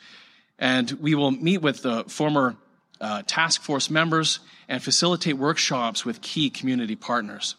And 0.57 0.93
we 0.93 1.17
will 1.17 1.33
meet 1.33 1.62
with 1.62 1.83
the 1.83 2.05
former 2.05 2.55
uh, 3.00 3.23
task 3.26 3.61
force 3.62 3.90
members 3.90 4.38
and 4.69 4.81
facilitate 4.81 5.37
workshops 5.37 6.05
with 6.05 6.21
key 6.21 6.49
community 6.49 6.95
partners. 6.95 7.57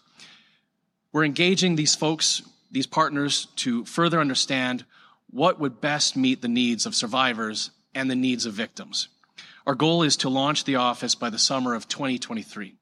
We're 1.12 1.26
engaging 1.26 1.76
these 1.76 1.94
folks, 1.94 2.42
these 2.72 2.88
partners, 2.88 3.48
to 3.58 3.84
further 3.84 4.22
understand 4.22 4.86
what 5.32 5.60
would 5.60 5.82
best 5.82 6.16
meet 6.16 6.42
the 6.42 6.48
needs 6.48 6.86
of 6.86 6.96
survivors 6.96 7.72
and 7.96 8.10
the 8.10 8.16
needs 8.16 8.46
of 8.46 8.54
victims. 8.54 9.08
Our 9.66 9.76
goal 9.76 10.04
is 10.04 10.18
to 10.18 10.30
launch 10.30 10.64
the 10.64 10.78
office 10.78 11.16
by 11.16 11.30
the 11.30 11.40
summer 11.40 11.74
of 11.74 11.88
2023. 11.88 12.76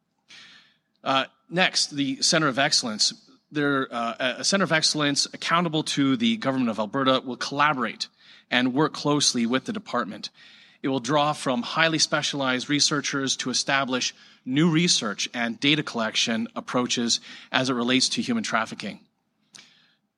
Uh, 1.03 1.25
next, 1.49 1.95
the 1.95 2.21
Center 2.21 2.47
of 2.47 2.59
Excellence. 2.59 3.13
There, 3.51 3.87
uh, 3.91 4.35
a 4.37 4.43
Center 4.43 4.63
of 4.63 4.71
Excellence 4.71 5.27
accountable 5.33 5.83
to 5.83 6.15
the 6.15 6.37
Government 6.37 6.69
of 6.69 6.79
Alberta 6.79 7.21
will 7.25 7.37
collaborate 7.37 8.07
and 8.51 8.73
work 8.73 8.93
closely 8.93 9.45
with 9.45 9.65
the 9.65 9.73
department. 9.73 10.29
It 10.81 10.87
will 10.87 10.99
draw 10.99 11.33
from 11.33 11.61
highly 11.61 11.99
specialized 11.99 12.69
researchers 12.69 13.35
to 13.37 13.49
establish 13.49 14.15
new 14.45 14.69
research 14.71 15.27
and 15.33 15.59
data 15.59 15.83
collection 15.83 16.47
approaches 16.55 17.19
as 17.51 17.69
it 17.69 17.73
relates 17.73 18.09
to 18.09 18.21
human 18.21 18.43
trafficking. 18.43 18.99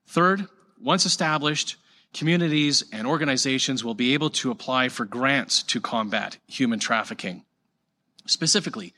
Third, 0.07 0.47
once 0.79 1.05
established, 1.05 1.77
communities 2.13 2.83
and 2.91 3.07
organizations 3.07 3.83
will 3.83 3.93
be 3.93 4.13
able 4.13 4.29
to 4.29 4.51
apply 4.51 4.89
for 4.89 5.05
grants 5.05 5.63
to 5.63 5.79
combat 5.79 6.37
human 6.47 6.79
trafficking. 6.79 7.45
Specifically, 8.25 8.93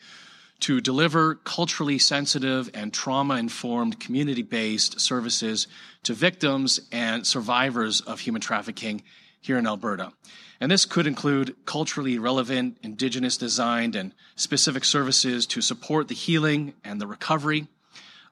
to 0.60 0.80
deliver 0.80 1.36
culturally 1.36 2.00
sensitive 2.00 2.70
and 2.74 2.94
trauma 2.94 3.36
informed 3.36 4.00
community 4.00 4.42
based 4.42 5.00
services 5.00 5.68
to 6.04 6.14
victims 6.14 6.80
and 6.92 7.28
survivors 7.28 8.02
of 8.02 8.22
human 8.22 8.42
trafficking 8.42 9.04
here 9.42 9.58
in 9.58 9.68
Alberta. 9.68 10.14
And 10.62 10.72
this 10.72 10.86
could 10.86 11.06
include 11.06 11.56
culturally 11.66 12.18
relevant, 12.18 12.78
indigenous 12.82 13.36
designed, 13.36 13.96
and 13.98 14.14
specific 14.38 14.86
services 14.86 15.46
to 15.48 15.60
support 15.60 16.08
the 16.08 16.16
healing 16.16 16.74
and 16.86 17.02
the 17.02 17.08
recovery 17.08 17.68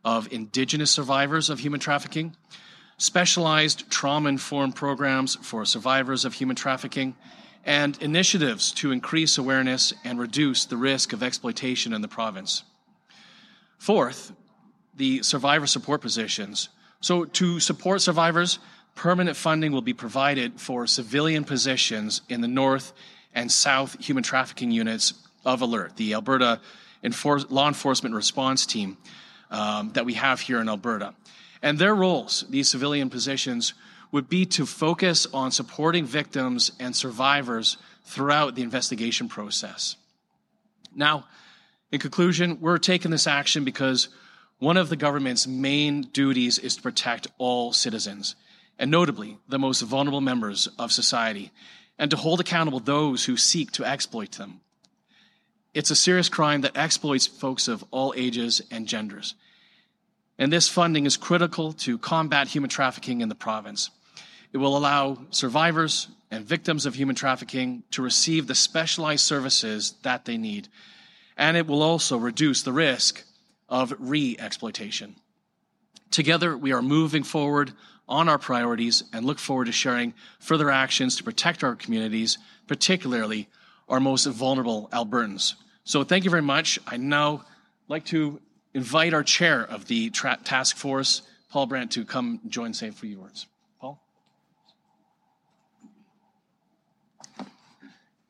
of 0.05 0.31
indigenous 0.31 0.91
survivors 0.91 1.49
of 1.49 1.59
human 1.59 1.81
trafficking, 1.81 2.35
specialized 3.01 3.89
trauma 3.89 4.29
informed 4.29 4.75
programs 4.75 5.33
for 5.37 5.65
survivors 5.65 6.23
of 6.23 6.35
human 6.35 6.55
trafficking, 6.55 7.15
and 7.65 7.99
initiatives 7.99 8.71
to 8.71 8.91
increase 8.91 9.39
awareness 9.39 9.91
and 10.03 10.19
reduce 10.19 10.65
the 10.65 10.77
risk 10.77 11.11
of 11.11 11.23
exploitation 11.23 11.93
in 11.93 12.01
the 12.01 12.07
province. 12.07 12.63
Fourth, 13.79 14.33
the 14.95 15.23
survivor 15.23 15.65
support 15.65 15.99
positions. 15.99 16.69
So, 16.99 17.25
to 17.25 17.59
support 17.59 18.01
survivors, 18.01 18.59
permanent 18.93 19.35
funding 19.35 19.71
will 19.71 19.81
be 19.81 19.93
provided 19.93 20.61
for 20.61 20.85
civilian 20.85 21.43
positions 21.43 22.21
in 22.29 22.41
the 22.41 22.47
North 22.47 22.93
and 23.33 23.51
South 23.51 23.99
human 23.99 24.21
trafficking 24.21 24.69
units 24.69 25.15
of 25.43 25.63
ALERT, 25.63 25.95
the 25.95 26.13
Alberta 26.13 26.61
Enfor- 27.03 27.49
Law 27.49 27.67
Enforcement 27.67 28.13
Response 28.13 28.67
Team 28.67 28.97
um, 29.49 29.91
that 29.93 30.05
we 30.05 30.13
have 30.13 30.39
here 30.39 30.61
in 30.61 30.69
Alberta. 30.69 31.15
And 31.61 31.77
their 31.77 31.93
roles, 31.93 32.43
these 32.49 32.69
civilian 32.69 33.09
positions, 33.09 33.73
would 34.11 34.27
be 34.27 34.45
to 34.45 34.65
focus 34.65 35.27
on 35.33 35.51
supporting 35.51 36.05
victims 36.05 36.71
and 36.79 36.95
survivors 36.95 37.77
throughout 38.03 38.55
the 38.55 38.61
investigation 38.61 39.29
process. 39.29 39.95
Now, 40.93 41.25
in 41.91 41.99
conclusion, 41.99 42.59
we're 42.59 42.77
taking 42.77 43.11
this 43.11 43.27
action 43.27 43.63
because 43.63 44.09
one 44.59 44.77
of 44.77 44.89
the 44.89 44.95
government's 44.95 45.47
main 45.47 46.01
duties 46.01 46.59
is 46.59 46.75
to 46.75 46.81
protect 46.81 47.27
all 47.37 47.73
citizens, 47.73 48.35
and 48.77 48.91
notably 48.91 49.37
the 49.47 49.59
most 49.59 49.81
vulnerable 49.81 50.21
members 50.21 50.67
of 50.77 50.91
society, 50.91 51.51
and 51.97 52.11
to 52.11 52.17
hold 52.17 52.39
accountable 52.39 52.79
those 52.79 53.25
who 53.25 53.37
seek 53.37 53.71
to 53.71 53.85
exploit 53.85 54.31
them. 54.33 54.61
It's 55.73 55.91
a 55.91 55.95
serious 55.95 56.29
crime 56.29 56.61
that 56.61 56.75
exploits 56.75 57.27
folks 57.27 57.67
of 57.67 57.83
all 57.91 58.13
ages 58.17 58.61
and 58.71 58.87
genders 58.87 59.35
and 60.41 60.51
this 60.51 60.67
funding 60.67 61.05
is 61.05 61.17
critical 61.17 61.71
to 61.71 61.99
combat 61.99 62.47
human 62.47 62.67
trafficking 62.67 63.21
in 63.21 63.29
the 63.29 63.35
province. 63.35 63.91
It 64.51 64.57
will 64.57 64.75
allow 64.75 65.19
survivors 65.29 66.07
and 66.31 66.43
victims 66.43 66.87
of 66.87 66.95
human 66.95 67.15
trafficking 67.15 67.83
to 67.91 68.01
receive 68.01 68.47
the 68.47 68.55
specialized 68.55 69.23
services 69.23 69.93
that 70.01 70.25
they 70.25 70.37
need, 70.37 70.67
and 71.37 71.55
it 71.55 71.67
will 71.67 71.83
also 71.83 72.17
reduce 72.17 72.63
the 72.63 72.73
risk 72.73 73.23
of 73.69 73.93
re 73.99 74.35
exploitation. 74.39 75.15
Together, 76.09 76.57
we 76.57 76.73
are 76.73 76.81
moving 76.81 77.21
forward 77.21 77.73
on 78.09 78.27
our 78.27 78.39
priorities 78.39 79.03
and 79.13 79.23
look 79.23 79.37
forward 79.37 79.65
to 79.65 79.71
sharing 79.71 80.11
further 80.39 80.71
actions 80.71 81.17
to 81.17 81.23
protect 81.23 81.63
our 81.63 81.75
communities, 81.75 82.39
particularly 82.65 83.47
our 83.87 83.99
most 83.99 84.25
vulnerable 84.25 84.89
Albertans. 84.91 85.53
So, 85.83 86.03
thank 86.03 86.23
you 86.23 86.31
very 86.31 86.41
much. 86.41 86.79
I 86.87 86.97
now 86.97 87.45
like 87.87 88.05
to 88.05 88.41
invite 88.73 89.13
our 89.13 89.23
chair 89.23 89.61
of 89.61 89.87
the 89.87 90.09
tra- 90.09 90.39
task 90.43 90.77
force, 90.77 91.21
Paul 91.49 91.65
Brandt, 91.67 91.91
to 91.91 92.05
come 92.05 92.39
join 92.47 92.73
say 92.73 92.87
a 92.87 92.91
few 92.91 93.19
words. 93.19 93.47
Paul? 93.79 94.01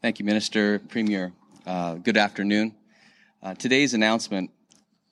Thank 0.01 0.19
you, 0.19 0.25
Minister, 0.25 0.79
Premier. 0.79 1.33
Uh, 1.65 1.95
good 1.95 2.17
afternoon. 2.17 2.75
Uh, 3.43 3.53
today's 3.53 3.93
announcement 3.93 4.49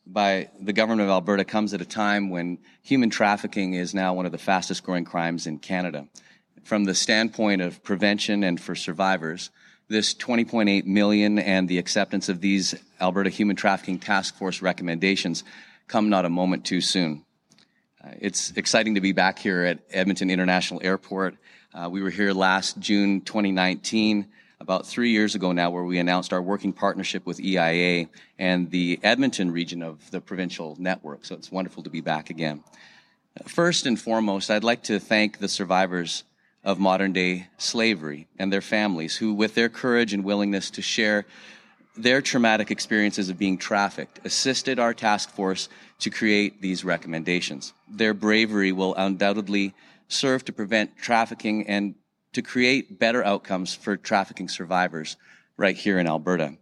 by 0.05 0.50
the 0.59 0.74
government 0.74 1.01
of 1.01 1.09
Alberta 1.09 1.45
comes 1.45 1.74
at 1.74 1.81
a 1.81 1.86
time 1.86 2.31
when 2.31 2.57
human 2.81 3.12
trafficking 3.12 3.75
is 3.75 3.93
now 3.93 4.13
one 4.13 4.25
of 4.25 4.31
the 4.31 4.39
fastest 4.39 4.83
growing 4.83 5.05
crimes 5.05 5.45
in 5.45 5.59
Canada. 5.59 6.07
From 6.63 6.86
the 6.86 6.95
standpoint 6.95 7.62
of 7.62 7.83
prevention 7.83 8.43
and 8.43 8.59
for 8.59 8.75
survivors, 8.75 9.51
this 9.89 10.13
20.8 10.13 10.86
million 10.86 11.39
and 11.39 11.67
the 11.67 11.79
acceptance 11.79 12.29
of 12.29 12.41
these 12.41 12.75
Alberta 13.01 13.29
Human 13.29 13.55
Trafficking 13.55 14.00
Task 14.00 14.36
Force 14.36 14.62
recommendations 14.62 15.43
come 15.88 16.10
not 16.10 16.25
a 16.25 16.29
moment 16.29 16.63
too 16.63 16.79
soon. 16.79 17.25
Uh, 18.03 18.12
it's 18.19 18.51
exciting 18.51 18.96
to 18.96 19.01
be 19.01 19.12
back 19.12 19.39
here 19.39 19.63
at 19.63 19.79
Edmonton 19.89 20.29
International 20.29 20.79
Airport. 20.84 21.36
Uh, 21.74 21.89
we 21.91 22.01
were 22.01 22.12
here 22.12 22.34
last 22.34 22.79
June 22.79 23.22
2019, 23.22 24.27
about 24.62 24.86
three 24.86 25.10
years 25.10 25.34
ago 25.34 25.51
now, 25.51 25.72
where 25.72 25.84
we 25.84 25.98
announced 25.98 26.34
our 26.34 26.41
working 26.41 26.72
partnership 26.72 27.25
with 27.25 27.39
EIA 27.39 28.08
and 28.38 28.69
the 28.69 29.00
Edmonton 29.01 29.51
region 29.51 29.81
of 29.81 30.12
the 30.12 30.22
provincial 30.22 30.75
network. 30.79 31.25
So 31.25 31.34
it's 31.36 31.51
wonderful 31.51 31.84
to 31.84 31.89
be 31.89 32.01
back 32.01 32.29
again. 32.29 32.63
First 33.48 33.86
and 33.86 34.00
foremost, 34.00 34.51
I'd 34.51 34.63
like 34.63 34.84
to 34.84 35.00
thank 35.00 35.39
the 35.39 35.48
survivors 35.48 36.24
of 36.69 36.77
modern 36.77 37.11
day 37.11 37.47
slavery 37.57 38.27
and 38.38 38.53
their 38.53 38.61
families 38.61 39.17
who, 39.17 39.33
with 39.33 39.55
their 39.55 39.69
courage 39.69 40.13
and 40.13 40.23
willingness 40.23 40.69
to 40.69 40.83
share 40.83 41.25
their 41.97 42.21
traumatic 42.21 42.69
experiences 42.69 43.27
of 43.27 43.39
being 43.39 43.57
trafficked, 43.57 44.19
assisted 44.23 44.77
our 44.77 44.93
task 44.93 45.31
force 45.31 45.67
to 45.97 46.11
create 46.11 46.61
these 46.61 46.85
recommendations. 46.85 47.73
Their 47.89 48.13
bravery 48.13 48.71
will 48.71 48.93
undoubtedly 48.93 49.73
serve 50.09 50.45
to 50.45 50.53
prevent 50.53 50.95
trafficking 50.95 51.65
and 51.67 51.95
to 52.33 52.43
create 52.43 52.99
better 52.99 53.25
outcomes 53.25 53.73
for 53.73 53.97
trafficking 53.97 54.47
survivors 54.47 55.17
right 55.57 55.75
here 55.75 55.97
in 55.97 56.05
Alberta. 56.05 56.55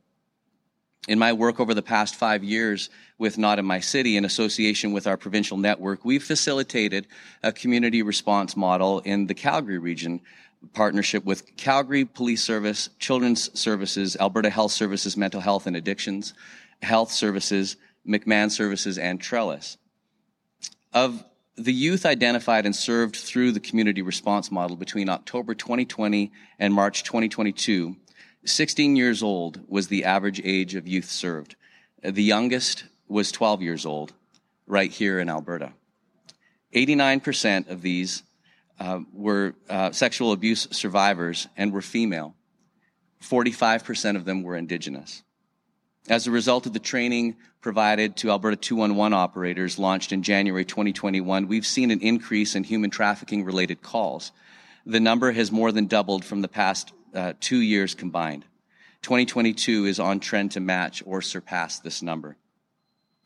In 1.07 1.19
my 1.19 1.31
work 1.31 1.59
over 1.59 1.73
the 1.73 1.81
past 1.81 2.15
five 2.15 2.43
years 2.43 2.89
with 3.17 3.37
Not 3.37 3.59
in 3.59 3.65
My 3.65 3.79
City 3.79 4.17
in 4.17 4.25
association 4.25 4.91
with 4.91 5.07
our 5.07 5.15
provincial 5.15 5.57
network, 5.57 6.03
we've 6.03 6.23
facilitated 6.23 7.07
a 7.43 7.53
community 7.53 8.01
response 8.01 8.57
model 8.57 8.99
in 8.99 9.27
the 9.27 9.33
Calgary 9.33 9.77
region 9.77 10.21
partnership 10.73 11.23
with 11.23 11.55
Calgary 11.55 12.05
Police 12.05 12.43
Service, 12.43 12.89
Children's 12.99 13.57
Services, 13.57 14.17
Alberta 14.19 14.49
Health 14.49 14.71
Services, 14.71 15.15
Mental 15.15 15.41
Health 15.41 15.67
and 15.67 15.75
Addictions, 15.75 16.33
Health 16.81 17.11
Services, 17.11 17.77
McMan 18.07 18.51
Services, 18.51 18.97
and 18.97 19.21
Trellis. 19.21 19.77
Of 20.93 21.23
the 21.55 21.73
youth 21.73 22.05
identified 22.05 22.65
and 22.65 22.75
served 22.75 23.15
through 23.15 23.51
the 23.51 23.59
community 23.59 24.01
response 24.01 24.51
model 24.51 24.75
between 24.75 25.09
October 25.09 25.55
2020 25.55 26.31
and 26.59 26.73
March 26.73 27.03
2022, 27.03 27.95
16 28.47 28.95
years 28.95 29.21
old 29.21 29.59
was 29.67 29.87
the 29.87 30.05
average 30.05 30.41
age 30.43 30.75
of 30.75 30.87
youth 30.87 31.09
served. 31.09 31.55
The 32.01 32.23
youngest 32.23 32.85
was 33.07 33.31
12 33.31 33.61
years 33.61 33.85
old, 33.85 34.13
right 34.65 34.91
here 34.91 35.19
in 35.19 35.29
Alberta. 35.29 35.73
89% 36.73 37.69
of 37.69 37.81
these 37.81 38.23
uh, 38.79 38.99
were 39.13 39.55
uh, 39.69 39.91
sexual 39.91 40.31
abuse 40.31 40.67
survivors 40.71 41.47
and 41.57 41.71
were 41.73 41.81
female. 41.81 42.35
45% 43.23 44.15
of 44.15 44.25
them 44.25 44.43
were 44.43 44.55
Indigenous. 44.55 45.23
As 46.09 46.27
a 46.27 46.31
result 46.31 46.65
of 46.65 46.73
the 46.73 46.79
training 46.79 47.35
provided 47.59 48.15
to 48.17 48.29
Alberta 48.29 48.55
211 48.55 49.13
operators 49.13 49.79
launched 49.79 50.11
in 50.11 50.23
January 50.23 50.63
2021, 50.63 51.47
we've 51.47 51.65
seen 51.65 51.91
an 51.91 51.99
increase 51.99 52.55
in 52.55 52.63
human 52.63 52.89
trafficking 52.89 53.43
related 53.43 53.81
calls. 53.81 54.31
The 54.85 54.99
number 55.01 55.31
has 55.33 55.51
more 55.51 55.71
than 55.71 55.87
doubled 55.87 56.23
from 56.23 56.41
the 56.41 56.47
past 56.47 56.93
uh, 57.13 57.33
two 57.39 57.61
years 57.61 57.95
combined. 57.95 58.45
2022 59.01 59.85
is 59.85 59.99
on 59.99 60.19
trend 60.19 60.51
to 60.51 60.59
match 60.59 61.03
or 61.05 61.21
surpass 61.21 61.79
this 61.79 62.01
number. 62.01 62.35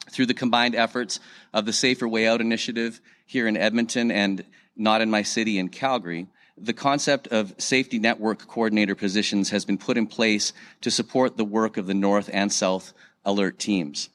Through 0.09 0.27
the 0.27 0.33
combined 0.33 0.75
efforts 0.75 1.19
of 1.53 1.65
the 1.65 1.73
Safer 1.73 2.07
Way 2.07 2.27
Out 2.27 2.41
initiative 2.41 3.00
here 3.25 3.47
in 3.47 3.55
Edmonton 3.55 4.11
and 4.11 4.43
Not 4.75 5.01
in 5.01 5.09
My 5.09 5.21
City 5.21 5.57
in 5.57 5.69
Calgary, 5.69 6.27
the 6.57 6.73
concept 6.73 7.27
of 7.27 7.55
safety 7.57 7.97
network 7.97 8.47
coordinator 8.47 8.95
positions 8.95 9.50
has 9.50 9.65
been 9.65 9.77
put 9.77 9.97
in 9.97 10.07
place 10.07 10.53
to 10.81 10.91
support 10.91 11.38
the 11.38 11.45
work 11.45 11.77
of 11.77 11.88
the 11.88 11.93
North 11.93 12.29
and 12.31 12.51
South 12.51 12.93
alert 13.25 13.57
teams. 13.57 14.09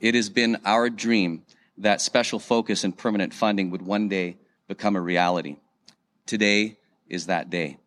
It 0.00 0.14
has 0.14 0.28
been 0.28 0.58
our 0.64 0.90
dream 0.90 1.44
that 1.78 2.00
special 2.00 2.38
focus 2.38 2.84
and 2.84 2.96
permanent 2.96 3.32
funding 3.32 3.70
would 3.70 3.82
one 3.82 4.08
day 4.08 4.36
become 4.68 4.96
a 4.96 5.00
reality. 5.00 5.56
Today 6.26 6.78
is 7.08 7.26
that 7.26 7.50
day. 7.50 7.78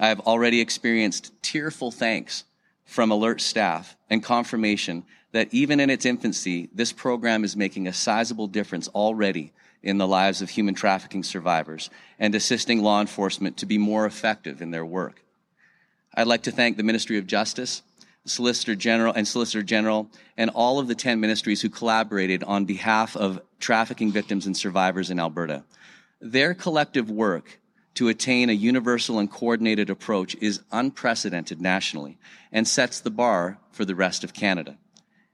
I 0.00 0.08
have 0.08 0.20
already 0.20 0.60
experienced 0.60 1.32
tearful 1.42 1.90
thanks 1.90 2.44
from 2.84 3.10
alert 3.10 3.40
staff 3.40 3.96
and 4.10 4.22
confirmation 4.22 5.04
that 5.32 5.52
even 5.52 5.80
in 5.80 5.90
its 5.90 6.04
infancy, 6.04 6.68
this 6.74 6.92
program 6.92 7.44
is 7.44 7.56
making 7.56 7.86
a 7.86 7.92
sizable 7.92 8.46
difference 8.46 8.88
already 8.88 9.52
in 9.82 9.98
the 9.98 10.06
lives 10.06 10.42
of 10.42 10.50
human 10.50 10.74
trafficking 10.74 11.22
survivors 11.22 11.90
and 12.18 12.34
assisting 12.34 12.82
law 12.82 13.00
enforcement 13.00 13.56
to 13.56 13.66
be 13.66 13.78
more 13.78 14.06
effective 14.06 14.62
in 14.62 14.70
their 14.70 14.84
work. 14.84 15.22
I'd 16.14 16.26
like 16.26 16.42
to 16.42 16.52
thank 16.52 16.76
the 16.76 16.82
Ministry 16.82 17.18
of 17.18 17.26
Justice, 17.26 17.82
Solicitor 18.26 18.74
General 18.74 19.12
and 19.14 19.26
Solicitor 19.26 19.62
General, 19.62 20.08
and 20.36 20.50
all 20.50 20.78
of 20.78 20.86
the 20.86 20.94
10 20.94 21.18
ministries 21.18 21.62
who 21.62 21.68
collaborated 21.68 22.44
on 22.44 22.64
behalf 22.64 23.16
of 23.16 23.40
trafficking 23.58 24.12
victims 24.12 24.46
and 24.46 24.56
survivors 24.56 25.10
in 25.10 25.18
Alberta. 25.18 25.64
Their 26.20 26.54
collective 26.54 27.10
work 27.10 27.58
to 27.94 28.08
attain 28.08 28.48
a 28.48 28.54
universal 28.54 29.18
and 29.18 29.30
coordinated 29.30 29.90
approach 29.90 30.34
is 30.40 30.60
unprecedented 30.72 31.60
nationally 31.60 32.18
and 32.50 32.66
sets 32.66 33.00
the 33.00 33.10
bar 33.10 33.58
for 33.70 33.84
the 33.84 33.94
rest 33.94 34.24
of 34.24 34.32
Canada. 34.32 34.78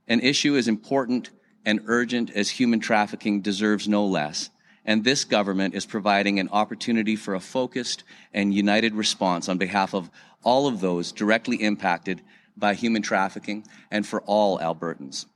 An 0.07 0.21
issue 0.21 0.57
as 0.57 0.69
important 0.69 1.31
and 1.65 1.81
urgent 1.87 2.31
as 2.31 2.51
human 2.51 2.81
trafficking 2.81 3.41
deserves 3.41 3.89
no 3.89 4.07
less. 4.07 4.51
And 4.85 5.05
this 5.05 5.25
government 5.25 5.75
is 5.75 5.85
providing 5.85 6.41
an 6.41 6.49
opportunity 6.51 7.15
for 7.15 7.35
a 7.35 7.41
focused 7.41 8.05
and 8.33 8.55
united 8.55 8.95
response 8.95 9.49
on 9.49 9.59
behalf 9.59 9.95
of 9.95 10.11
all 10.43 10.67
of 10.67 10.81
those 10.81 11.13
directly 11.13 11.57
impacted 11.57 12.23
by 12.57 12.75
human 12.75 13.03
trafficking 13.03 13.67
and 13.91 14.07
for 14.07 14.23
all 14.23 14.59
Albertans. 14.59 15.27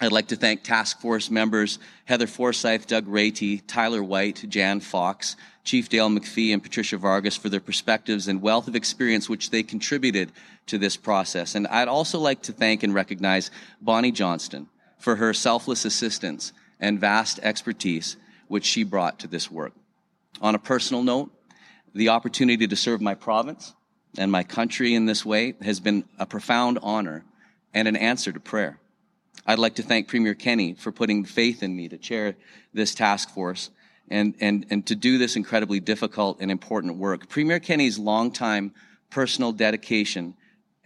I'd 0.00 0.12
like 0.12 0.28
to 0.28 0.36
thank 0.36 0.62
task 0.62 1.00
force 1.00 1.28
members 1.28 1.80
Heather 2.04 2.28
Forsyth, 2.28 2.86
Doug 2.86 3.08
Rayty, 3.08 3.60
Tyler 3.66 4.02
White, 4.02 4.44
Jan 4.48 4.78
Fox, 4.78 5.34
Chief 5.68 5.90
Dale 5.90 6.08
McFee, 6.08 6.54
and 6.54 6.62
Patricia 6.62 6.96
Vargas 6.96 7.36
for 7.36 7.50
their 7.50 7.60
perspectives 7.60 8.26
and 8.26 8.40
wealth 8.40 8.68
of 8.68 8.74
experience 8.74 9.28
which 9.28 9.50
they 9.50 9.62
contributed 9.62 10.32
to 10.64 10.78
this 10.78 10.96
process. 10.96 11.54
And 11.54 11.66
I'd 11.66 11.88
also 11.88 12.18
like 12.18 12.40
to 12.44 12.52
thank 12.52 12.82
and 12.82 12.94
recognize 12.94 13.50
Bonnie 13.78 14.10
Johnston, 14.10 14.68
for 14.96 15.16
her 15.16 15.34
selfless 15.34 15.84
assistance 15.84 16.54
and 16.80 16.98
vast 16.98 17.38
expertise 17.42 18.16
which 18.46 18.64
she 18.64 18.82
brought 18.82 19.18
to 19.18 19.26
this 19.26 19.50
work. 19.50 19.74
On 20.40 20.54
a 20.54 20.58
personal 20.58 21.02
note, 21.02 21.30
the 21.94 22.08
opportunity 22.08 22.66
to 22.66 22.74
serve 22.74 23.02
my 23.02 23.14
province 23.14 23.74
and 24.16 24.32
my 24.32 24.44
country 24.44 24.94
in 24.94 25.04
this 25.04 25.22
way 25.22 25.54
has 25.60 25.80
been 25.80 26.04
a 26.18 26.24
profound 26.24 26.78
honor 26.82 27.26
and 27.74 27.86
an 27.86 27.96
answer 27.96 28.32
to 28.32 28.40
prayer. 28.40 28.80
I'd 29.44 29.58
like 29.58 29.74
to 29.74 29.82
thank 29.82 30.08
Premier 30.08 30.34
Kenney 30.34 30.72
for 30.72 30.92
putting 30.92 31.26
faith 31.26 31.62
in 31.62 31.76
me 31.76 31.90
to 31.90 31.98
chair 31.98 32.36
this 32.72 32.94
task 32.94 33.28
force 33.28 33.68
and, 34.10 34.34
and, 34.40 34.66
and 34.70 34.86
to 34.86 34.94
do 34.94 35.18
this 35.18 35.36
incredibly 35.36 35.80
difficult 35.80 36.38
and 36.40 36.50
important 36.50 36.96
work. 36.96 37.28
Premier 37.28 37.60
Kenney's 37.60 37.98
longtime 37.98 38.72
personal 39.10 39.52
dedication 39.52 40.34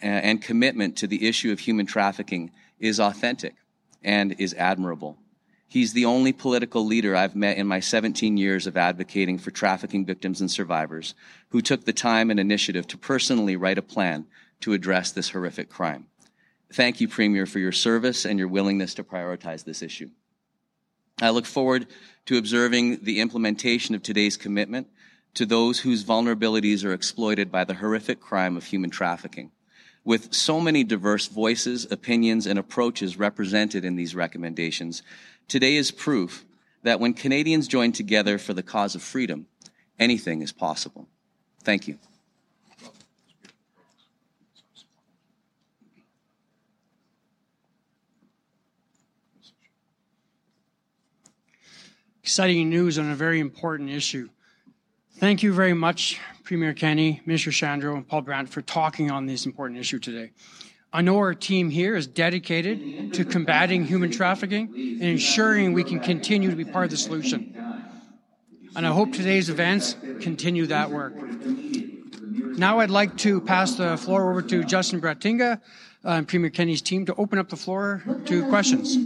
uh, 0.03 0.07
and 0.07 0.43
commitment 0.43 0.97
to 0.97 1.07
the 1.07 1.29
issue 1.29 1.53
of 1.53 1.61
human 1.61 1.87
trafficking 1.87 2.51
is 2.79 3.01
authentic 3.01 3.55
and 4.03 4.35
is 4.39 4.55
admirable. 4.55 5.19
He's 5.69 5.95
the 5.95 6.05
only 6.05 6.33
political 6.33 6.85
leader 6.85 7.17
I've 7.17 7.35
met 7.35 7.57
in 7.57 7.67
my 7.67 7.81
17 7.81 8.37
years 8.37 8.67
of 8.67 8.77
advocating 8.77 9.39
for 9.39 9.51
trafficking 9.51 10.05
victims 10.05 10.41
and 10.41 10.51
survivors 10.51 11.15
who 11.49 11.63
took 11.63 11.85
the 11.85 11.95
time 11.95 12.31
and 12.31 12.39
initiative 12.39 12.87
to 12.89 12.99
personally 12.99 13.57
write 13.57 13.79
a 13.79 13.83
plan 13.83 14.27
to 14.61 14.75
address 14.75 15.13
this 15.13 15.31
horrific 15.31 15.71
crime. 15.71 16.09
Thank 16.73 17.01
you, 17.01 17.09
Premier, 17.09 17.47
for 17.47 17.59
your 17.59 17.73
service 17.73 18.25
and 18.25 18.39
your 18.39 18.49
willingness 18.49 18.95
to 18.95 19.05
prioritize 19.05 19.65
this 19.65 19.83
issue. 19.83 20.11
I 21.23 21.31
look 21.31 21.47
forward 21.47 21.87
to 22.27 22.37
observing 22.37 23.05
the 23.05 23.21
implementation 23.21 23.95
of 23.95 24.03
today's 24.03 24.37
commitment 24.37 24.89
to 25.35 25.47
those 25.47 25.81
whose 25.81 26.05
vulnerabilities 26.05 26.85
are 26.85 26.93
exploited 26.93 27.51
by 27.51 27.65
the 27.65 27.75
horrific 27.75 28.21
crime 28.21 28.57
of 28.57 28.65
human 28.65 28.91
trafficking. 28.91 29.51
With 30.05 30.35
so 30.35 30.61
many 30.61 30.85
diverse 30.85 31.29
voices, 31.29 31.91
opinions, 31.91 32.47
and 32.47 32.59
approaches 32.59 33.17
represented 33.17 33.85
in 33.85 33.97
these 33.97 34.15
recommendations, 34.15 35.03
today 35.47 35.77
is 35.77 35.91
proof 35.93 36.45
that 36.83 36.99
when 36.99 37.15
Canadians 37.15 37.69
join 37.69 37.93
together 37.93 38.37
for 38.37 38.53
the 38.53 38.63
cause 38.63 38.95
of 38.95 39.03
freedom, 39.03 39.47
anything 39.99 40.43
is 40.43 40.53
possible. 40.53 41.09
Thank 41.63 41.87
you. 41.87 41.99
Exciting 52.33 52.71
news 52.71 52.99
on 52.99 53.11
a 53.11 53.15
very 53.15 53.41
important 53.41 53.91
issue. 53.91 54.31
Thank 55.19 55.43
you 55.43 55.53
very 55.53 55.75
much, 55.75 56.19
Premier 56.45 56.73
Kenney, 56.73 57.21
Minister 57.27 57.51
Shandro, 57.51 57.95
and 57.95 58.09
Paul 58.09 58.23
Brandt 58.23 58.49
for 58.49 58.63
talking 58.63 59.11
on 59.11 59.27
this 59.27 59.45
important 59.45 59.79
issue 59.79 59.99
today. 59.99 60.31
I 60.95 61.03
know 61.03 61.19
our 61.19 61.35
team 61.35 61.69
here 61.69 61.95
is 61.95 62.07
dedicated 62.07 63.13
to 63.13 63.27
combating 63.27 63.85
human 63.85 64.11
trafficking 64.11 64.73
and 64.75 65.03
ensuring 65.03 65.75
we 65.75 65.85
can 65.85 66.01
continue 66.01 66.49
to 66.49 66.57
be 66.57 66.65
part 66.65 66.87
of 66.87 66.91
the 66.93 66.97
solution. 66.97 67.55
And 68.75 68.87
I 68.87 68.93
hope 68.93 69.13
today's 69.13 69.51
events 69.51 69.95
continue 70.23 70.65
that 70.69 70.91
work. 70.91 71.13
Now 72.57 72.79
I'd 72.79 72.89
like 72.89 73.15
to 73.19 73.43
pass 73.43 73.75
the 73.75 73.99
floor 73.99 74.31
over 74.31 74.41
to 74.41 74.65
Justin 74.65 75.03
Bratinga 75.03 75.61
uh, 76.03 76.09
and 76.09 76.27
Premier 76.27 76.49
Kenney's 76.49 76.81
team 76.81 77.05
to 77.05 77.15
open 77.17 77.39
up 77.39 77.51
the 77.51 77.57
floor 77.59 78.03
to 78.25 78.49
questions. 78.49 78.97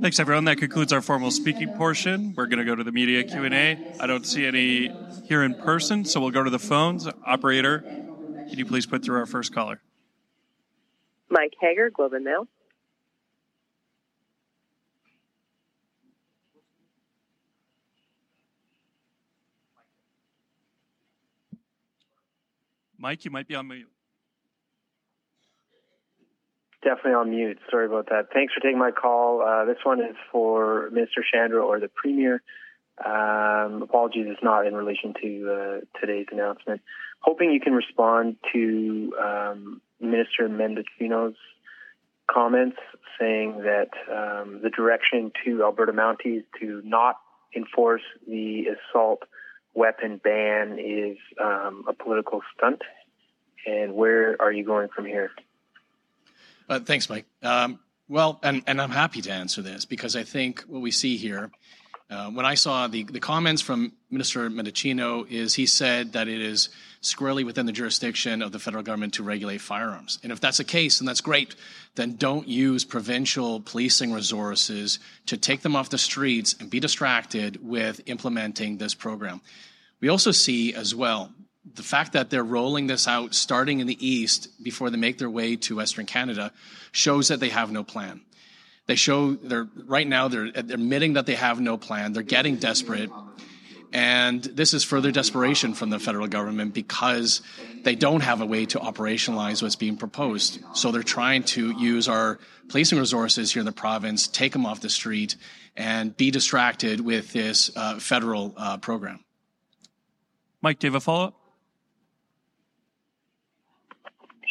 Thanks, 0.00 0.18
everyone. 0.18 0.44
That 0.44 0.56
concludes 0.56 0.94
our 0.94 1.02
formal 1.02 1.30
speaking 1.30 1.70
portion. 1.70 2.32
We're 2.34 2.46
going 2.46 2.58
to 2.58 2.64
go 2.64 2.74
to 2.74 2.82
the 2.82 2.90
media 2.90 3.22
Q&A. 3.22 3.78
I 3.98 4.06
don't 4.06 4.26
see 4.26 4.46
any 4.46 4.94
here 5.20 5.42
in 5.42 5.54
person, 5.54 6.06
so 6.06 6.20
we'll 6.20 6.30
go 6.30 6.42
to 6.42 6.48
the 6.48 6.58
phones. 6.58 7.06
Operator, 7.26 7.84
can 8.48 8.58
you 8.58 8.64
please 8.64 8.86
put 8.86 9.04
through 9.04 9.18
our 9.18 9.26
first 9.26 9.52
caller? 9.52 9.82
Mike 11.28 11.52
Hager, 11.60 11.90
Globe 11.90 12.14
and 12.14 12.24
Mail. 12.24 12.48
Mike, 22.96 23.24
you 23.26 23.30
might 23.30 23.46
be 23.46 23.54
on 23.54 23.68
mute. 23.68 23.88
Definitely 26.82 27.12
on 27.12 27.30
mute. 27.30 27.58
Sorry 27.70 27.86
about 27.86 28.08
that. 28.08 28.28
Thanks 28.32 28.54
for 28.54 28.60
taking 28.60 28.78
my 28.78 28.90
call. 28.90 29.42
Uh, 29.42 29.66
this 29.66 29.76
one 29.84 30.00
is 30.00 30.16
for 30.32 30.88
Minister 30.90 31.22
Shandro 31.22 31.64
or 31.64 31.78
the 31.78 31.88
Premier. 31.88 32.42
Um, 33.04 33.82
apologies, 33.82 34.26
it's 34.28 34.42
not 34.42 34.66
in 34.66 34.74
relation 34.74 35.14
to 35.22 35.52
uh, 35.52 36.00
today's 36.00 36.26
announcement. 36.32 36.80
Hoping 37.20 37.50
you 37.50 37.60
can 37.60 37.74
respond 37.74 38.36
to 38.52 39.14
um, 39.22 39.82
Minister 40.00 40.48
Mendicino's 40.48 41.36
comments 42.30 42.78
saying 43.18 43.62
that 43.62 43.90
um, 44.10 44.60
the 44.62 44.70
direction 44.70 45.32
to 45.44 45.62
Alberta 45.62 45.92
Mounties 45.92 46.44
to 46.60 46.80
not 46.84 47.16
enforce 47.54 48.02
the 48.26 48.64
assault 48.68 49.22
weapon 49.74 50.20
ban 50.22 50.78
is 50.78 51.18
um, 51.42 51.84
a 51.88 51.92
political 51.92 52.40
stunt? 52.56 52.82
And 53.66 53.94
where 53.94 54.40
are 54.40 54.52
you 54.52 54.64
going 54.64 54.88
from 54.94 55.04
here? 55.04 55.30
Uh, 56.70 56.78
thanks, 56.78 57.10
Mike. 57.10 57.26
Um, 57.42 57.80
well, 58.08 58.38
and, 58.44 58.62
and 58.68 58.80
I'm 58.80 58.90
happy 58.90 59.20
to 59.22 59.32
answer 59.32 59.60
this 59.60 59.84
because 59.84 60.14
I 60.14 60.22
think 60.22 60.60
what 60.68 60.80
we 60.80 60.92
see 60.92 61.16
here, 61.16 61.50
uh, 62.08 62.30
when 62.30 62.46
I 62.46 62.54
saw 62.54 62.86
the, 62.86 63.02
the 63.02 63.18
comments 63.18 63.60
from 63.60 63.92
Minister 64.08 64.48
Mendicino, 64.48 65.28
is 65.28 65.54
he 65.54 65.66
said 65.66 66.12
that 66.12 66.28
it 66.28 66.40
is 66.40 66.68
squarely 67.00 67.42
within 67.42 67.66
the 67.66 67.72
jurisdiction 67.72 68.40
of 68.40 68.52
the 68.52 68.60
federal 68.60 68.84
government 68.84 69.14
to 69.14 69.24
regulate 69.24 69.60
firearms. 69.60 70.20
And 70.22 70.30
if 70.30 70.40
that's 70.40 70.58
the 70.58 70.64
case, 70.64 71.00
and 71.00 71.08
that's 71.08 71.20
great, 71.20 71.56
then 71.96 72.14
don't 72.14 72.46
use 72.46 72.84
provincial 72.84 73.60
policing 73.60 74.12
resources 74.12 75.00
to 75.26 75.36
take 75.36 75.62
them 75.62 75.74
off 75.74 75.90
the 75.90 75.98
streets 75.98 76.54
and 76.60 76.70
be 76.70 76.78
distracted 76.78 77.58
with 77.66 78.00
implementing 78.06 78.78
this 78.78 78.94
program. 78.94 79.40
We 80.00 80.08
also 80.08 80.30
see 80.30 80.72
as 80.72 80.94
well 80.94 81.32
the 81.74 81.82
fact 81.82 82.12
that 82.12 82.30
they're 82.30 82.44
rolling 82.44 82.86
this 82.86 83.06
out 83.06 83.34
starting 83.34 83.80
in 83.80 83.86
the 83.86 84.06
east 84.06 84.62
before 84.62 84.90
they 84.90 84.96
make 84.96 85.18
their 85.18 85.30
way 85.30 85.56
to 85.56 85.76
Western 85.76 86.06
Canada 86.06 86.52
shows 86.92 87.28
that 87.28 87.40
they 87.40 87.48
have 87.48 87.70
no 87.70 87.84
plan. 87.84 88.20
They 88.86 88.96
show 88.96 89.34
they're 89.34 89.68
right 89.86 90.06
now 90.06 90.28
they're 90.28 90.50
admitting 90.54 91.12
that 91.12 91.26
they 91.26 91.36
have 91.36 91.60
no 91.60 91.76
plan. 91.76 92.12
They're 92.12 92.22
getting 92.22 92.56
desperate. 92.56 93.10
And 93.92 94.42
this 94.42 94.72
is 94.72 94.84
further 94.84 95.10
desperation 95.10 95.74
from 95.74 95.90
the 95.90 95.98
federal 95.98 96.28
government 96.28 96.74
because 96.74 97.42
they 97.82 97.96
don't 97.96 98.20
have 98.20 98.40
a 98.40 98.46
way 98.46 98.66
to 98.66 98.78
operationalize 98.78 99.62
what's 99.62 99.76
being 99.76 99.96
proposed. 99.96 100.60
So 100.74 100.92
they're 100.92 101.02
trying 101.02 101.42
to 101.44 101.70
use 101.72 102.08
our 102.08 102.38
policing 102.68 102.98
resources 102.98 103.52
here 103.52 103.60
in 103.60 103.66
the 103.66 103.72
province, 103.72 104.28
take 104.28 104.52
them 104.52 104.64
off 104.64 104.80
the 104.80 104.90
street, 104.90 105.36
and 105.76 106.16
be 106.16 106.30
distracted 106.30 107.00
with 107.00 107.32
this 107.32 107.70
uh, 107.74 107.98
federal 107.98 108.54
uh, 108.56 108.76
program. 108.78 109.24
Mike, 110.62 110.78
do 110.78 110.86
you 110.86 110.92
have 110.92 110.96
a 110.96 111.00
follow 111.00 111.26
up? 111.28 111.39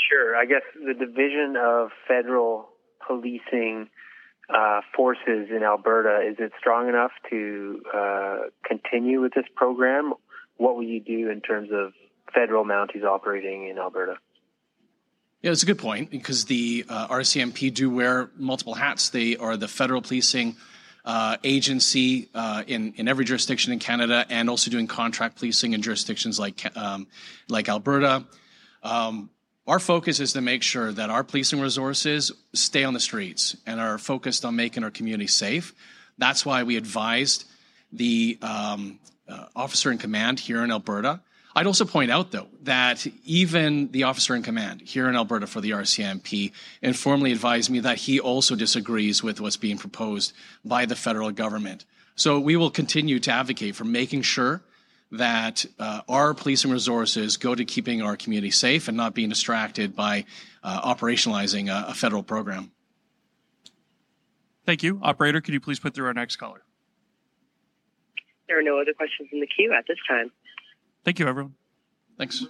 Sure. 0.10 0.36
I 0.36 0.46
guess 0.46 0.64
the 0.74 0.94
division 0.94 1.56
of 1.62 1.90
federal 2.08 2.70
policing 3.06 3.90
uh, 4.50 4.82
forces 4.96 5.50
in 5.56 5.62
Alberta, 5.64 6.28
is 6.28 6.38
it 6.40 6.52
strong 6.60 6.90
enough 6.90 7.12
to 7.30 7.82
uh, 7.96 8.38
continue 8.66 9.22
with 9.22 9.34
this 9.34 9.46
program? 9.56 10.14
What 10.58 10.76
will 10.76 10.84
you 10.84 11.00
do 11.00 11.30
in 11.30 11.42
terms 11.42 11.70
of 11.72 11.94
federal 12.34 12.66
Mounties 12.66 13.04
operating 13.04 13.68
in 13.68 13.78
Alberta? 13.78 14.16
Yeah, 15.42 15.52
it's 15.52 15.64
a 15.64 15.66
good 15.66 15.78
point 15.78 16.10
because 16.10 16.46
the 16.46 16.86
uh, 16.90 17.08
RCMP 17.08 17.74
do 17.74 17.90
wear 17.90 18.30
multiple 18.36 18.74
hats. 18.74 19.10
They 19.10 19.38
are 19.38 19.56
the 19.56 19.68
federal 19.68 20.02
policing 20.02 20.58
uh, 21.06 21.38
agency 21.44 22.30
uh, 22.34 22.64
in 22.68 22.94
in 22.98 23.08
every 23.08 23.24
jurisdiction 23.24 23.72
in 23.72 23.80
Canada, 23.80 24.26
and 24.30 24.50
also 24.50 24.70
doing 24.70 24.86
contract 24.86 25.38
policing 25.38 25.72
in 25.72 25.82
jurisdictions 25.82 26.40
like 26.40 26.76
um, 26.76 27.08
like 27.48 27.70
Alberta. 27.70 28.26
Um, 28.84 29.30
our 29.70 29.80
focus 29.80 30.20
is 30.20 30.34
to 30.34 30.42
make 30.42 30.64
sure 30.64 30.92
that 30.92 31.12
our 31.12 31.24
policing 31.24 31.62
resources 31.62 32.32
stay 32.54 32.84
on 32.84 32.96
the 32.96 33.00
streets 33.00 33.56
and 33.68 33.80
are 33.80 34.00
focused 34.00 34.44
on 34.44 34.56
making 34.56 34.84
our 34.84 34.90
community 34.90 35.28
safe. 35.28 35.76
That's 36.18 36.44
why 36.44 36.64
we 36.64 36.76
advised 36.76 37.46
the 37.92 38.40
um, 38.42 39.00
uh, 39.28 39.46
officer 39.56 39.92
in 39.92 40.00
command 40.00 40.40
here 40.40 40.64
in 40.64 40.72
Alberta. 40.72 41.22
I'd 41.56 41.68
also 41.68 41.86
point 41.86 42.10
out, 42.10 42.32
though, 42.32 42.48
that 42.64 43.06
even 43.26 43.92
the 43.92 44.04
officer 44.04 44.36
in 44.36 44.42
command 44.42 44.82
here 44.82 45.08
in 45.08 45.16
Alberta 45.16 45.46
for 45.46 45.62
the 45.62 45.72
RCMP 45.72 46.52
informally 46.82 47.32
advised 47.32 47.70
me 47.70 47.80
that 47.82 47.98
he 47.98 48.20
also 48.20 48.56
disagrees 48.56 49.22
with 49.22 49.40
what's 49.40 49.58
being 49.58 49.78
proposed 49.78 50.34
by 50.66 50.88
the 50.88 50.96
federal 50.96 51.30
government. 51.30 51.86
So 52.16 52.40
we 52.40 52.56
will 52.56 52.72
continue 52.72 53.20
to 53.20 53.32
advocate 53.32 53.76
for 53.76 53.86
making 53.86 54.24
sure 54.24 54.62
that 55.12 55.66
uh, 55.80 56.02
our 56.08 56.34
policing 56.34 56.72
resources 56.72 57.38
go 57.38 57.56
to 57.56 57.66
keeping 57.66 58.02
our 58.02 58.16
community 58.16 58.52
safe 58.52 58.88
and 58.88 58.96
not 58.96 59.14
being 59.14 59.30
distracted 59.30 59.96
by 59.96 60.26
uh, 60.64 60.94
operationalizing 60.94 61.70
a, 61.70 61.90
a, 61.90 61.94
federal 61.94 62.22
program. 62.22 62.72
Thank 64.66 64.84
you. 64.84 65.00
Operator, 65.02 65.42
could 65.42 65.54
you 65.54 65.60
please 65.60 65.80
put 65.80 65.96
through 65.96 66.06
our 66.06 66.14
next 66.14 66.36
caller? 66.36 66.62
There 68.48 68.60
are 68.60 68.64
no 68.64 68.80
other 68.80 68.94
questions 68.94 69.30
in 69.32 69.40
the 69.40 69.48
queue 69.48 69.74
at 69.78 69.86
this 69.88 69.98
time. 70.08 70.32
Thank 71.04 71.20
you, 71.20 71.28
everyone. 71.28 71.56
Thanks. 72.18 72.46